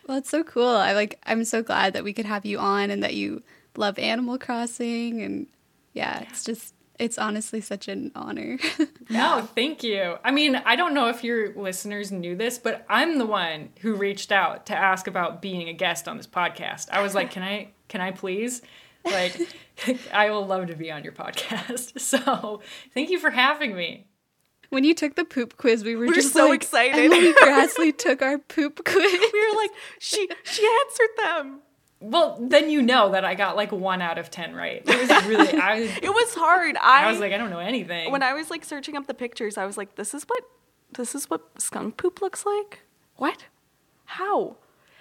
[0.06, 0.68] well, it's so cool.
[0.68, 1.18] I like.
[1.26, 3.42] I'm so glad that we could have you on and that you
[3.76, 5.46] love Animal Crossing and
[5.92, 6.74] yeah, it's just.
[6.98, 8.58] It's honestly such an honor.
[9.10, 10.16] no, thank you.
[10.24, 13.94] I mean, I don't know if your listeners knew this, but I'm the one who
[13.94, 16.88] reached out to ask about being a guest on this podcast.
[16.90, 18.62] I was like, can I can I please?
[19.04, 19.38] Like
[20.12, 22.00] I will love to be on your podcast.
[22.00, 22.62] So,
[22.94, 24.06] thank you for having me.
[24.70, 26.98] when you took the poop quiz, we were, We were just so like, excited.
[26.98, 29.12] Emily Graslie took our poop quiz.
[29.32, 29.70] we were like,
[30.00, 31.60] she she answered them.
[32.00, 34.82] Well, then you know that I got like 1 out of 10 right.
[34.86, 36.76] It was really I It was hard.
[36.76, 38.12] I, I was like, I don't know anything.
[38.12, 40.42] when I was like searching up the pictures, I was like, this is what
[40.96, 42.80] this is what skunk poop looks like?
[43.16, 43.46] What?
[44.04, 44.56] How?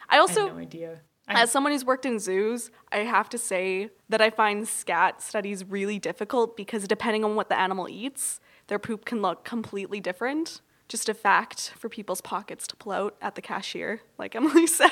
[0.09, 0.99] I I also had no idea.
[1.27, 5.21] I, As someone who's worked in zoos, I have to say that I find scat
[5.21, 9.99] studies really difficult because depending on what the animal eats, their poop can look completely
[9.99, 10.61] different.
[10.87, 14.91] Just a fact for people's pockets to pull out at the cashier, like Emily said.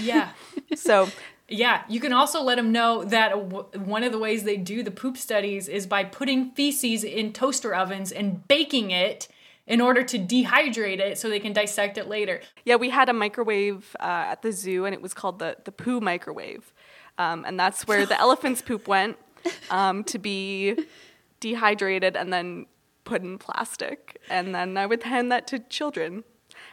[0.00, 0.30] yeah.
[0.74, 1.08] so,
[1.48, 4.82] Yeah, you can also let them know that w- one of the ways they do
[4.82, 9.28] the poop studies is by putting feces in toaster ovens and baking it
[9.66, 12.40] in order to dehydrate it so they can dissect it later.
[12.64, 15.72] yeah, we had a microwave uh, at the zoo, and it was called the, the
[15.72, 16.72] poo microwave.
[17.18, 19.16] Um, and that's where the elephant's poop went
[19.70, 20.76] um, to be
[21.40, 22.66] dehydrated and then
[23.04, 24.20] put in plastic.
[24.28, 26.24] And then I would hand that to children.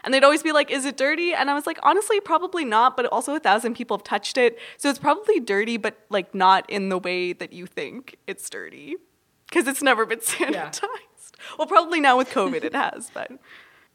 [0.03, 1.33] And they'd always be like, Is it dirty?
[1.33, 4.57] And I was like, Honestly, probably not, but also a thousand people have touched it.
[4.77, 8.95] So it's probably dirty, but like not in the way that you think it's dirty.
[9.49, 10.87] Because it's never been sanitized.
[11.57, 13.31] Well, probably now with COVID it has, but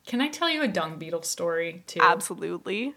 [0.07, 2.01] Can I tell you a dung beetle story too?
[2.03, 2.95] absolutely.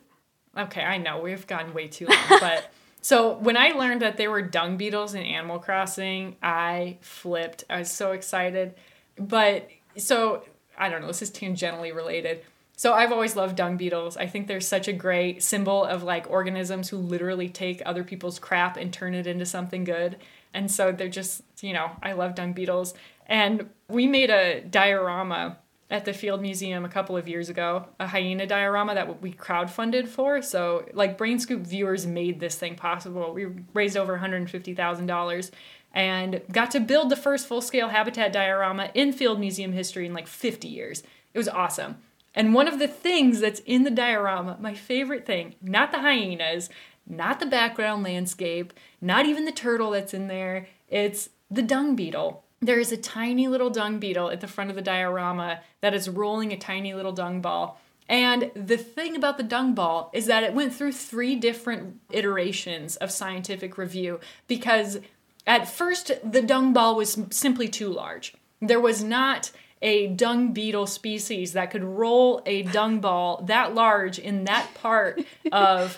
[0.57, 2.71] Okay, I know we've gotten way too long, but
[3.01, 7.63] so when I learned that there were dung beetles in Animal Crossing, I flipped.
[7.69, 8.73] I was so excited.
[9.19, 10.43] But so
[10.77, 12.43] I don't know, this is tangentially related.
[12.77, 14.15] So I've always loved dung beetles.
[14.15, 18.39] I think they're such a great symbol of like organisms who literally take other people's
[18.39, 20.15] crap and turn it into something good.
[20.53, 22.93] And so they're just, you know, I love dung beetles.
[23.25, 25.57] And we made a diorama
[25.91, 30.07] at the Field Museum a couple of years ago, a hyena diorama that we crowdfunded
[30.07, 30.41] for.
[30.41, 33.33] So, like, Brain Scoop viewers made this thing possible.
[33.33, 35.51] We raised over $150,000
[35.93, 40.13] and got to build the first full scale habitat diorama in Field Museum history in
[40.13, 41.03] like 50 years.
[41.33, 41.97] It was awesome.
[42.35, 46.69] And one of the things that's in the diorama, my favorite thing, not the hyenas,
[47.07, 48.71] not the background landscape,
[49.01, 52.43] not even the turtle that's in there, it's the dung beetle.
[52.61, 56.09] There is a tiny little dung beetle at the front of the diorama that is
[56.09, 57.79] rolling a tiny little dung ball.
[58.07, 62.95] And the thing about the dung ball is that it went through three different iterations
[62.97, 64.99] of scientific review because
[65.47, 68.33] at first the dung ball was simply too large.
[68.61, 69.51] There was not
[69.81, 75.23] a dung beetle species that could roll a dung ball that large in that part
[75.51, 75.97] of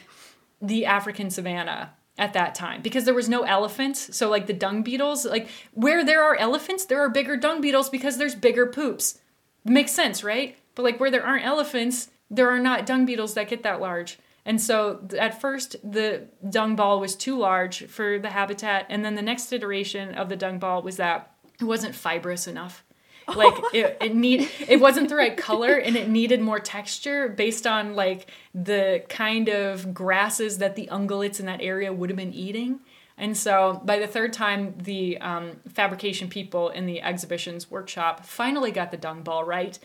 [0.62, 4.16] the African savanna at that time because there was no elephants.
[4.16, 7.90] So, like the dung beetles, like where there are elephants, there are bigger dung beetles
[7.90, 9.20] because there's bigger poops.
[9.66, 10.56] Makes sense, right?
[10.76, 14.20] But like where there aren't elephants, there are not dung beetles that get that large.
[14.46, 18.88] And so at first, the dung ball was too large for the habitat.
[18.90, 22.84] And then the next iteration of the dung ball was that it wasn't fibrous enough
[23.36, 27.68] like it, it need it wasn't the right color and it needed more texture based
[27.68, 32.34] on like the kind of grasses that the ungulates in that area would have been
[32.34, 32.80] eating
[33.18, 38.72] and so by the third time the um, fabrication people in the exhibitions workshop finally
[38.72, 39.78] got the dung ball right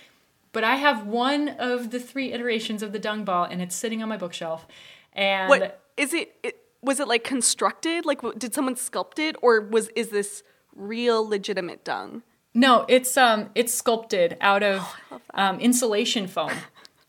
[0.57, 4.03] but i have one of the three iterations of the dung ball and it's sitting
[4.03, 4.67] on my bookshelf
[5.13, 9.61] and what is it, it was it like constructed like did someone sculpt it or
[9.61, 10.43] was is this
[10.75, 12.23] real legitimate dung
[12.57, 14.81] no, it's um it's sculpted out of
[15.13, 16.51] oh, um, insulation foam.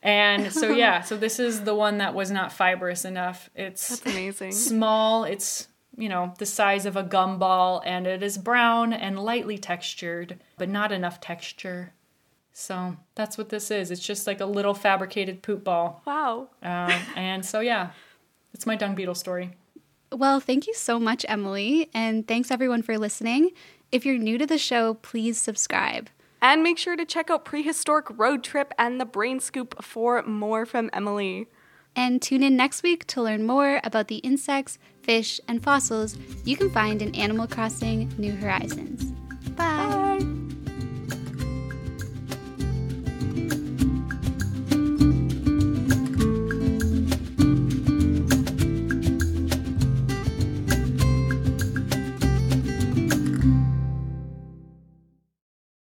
[0.03, 3.49] And so yeah, so this is the one that was not fibrous enough.
[3.56, 4.52] It's That's amazing.
[4.52, 5.68] Small, it's
[5.98, 10.69] you know, the size of a gumball and it is brown and lightly textured, but
[10.69, 11.94] not enough texture.
[12.59, 13.91] So that's what this is.
[13.91, 16.01] It's just like a little fabricated poop ball.
[16.07, 16.49] Wow.
[16.63, 17.91] Um, and so yeah,
[18.51, 19.51] it's my dung beetle story.
[20.11, 23.51] Well, thank you so much, Emily, and thanks everyone for listening.
[23.91, 26.09] If you're new to the show, please subscribe.
[26.41, 30.65] And make sure to check out Prehistoric Road Trip and the Brain Scoop for more
[30.65, 31.45] from Emily.
[31.95, 36.57] And tune in next week to learn more about the insects, fish, and fossils you
[36.57, 39.11] can find in Animal Crossing New Horizons.
[39.51, 40.17] Bye.
[40.19, 40.36] Bye.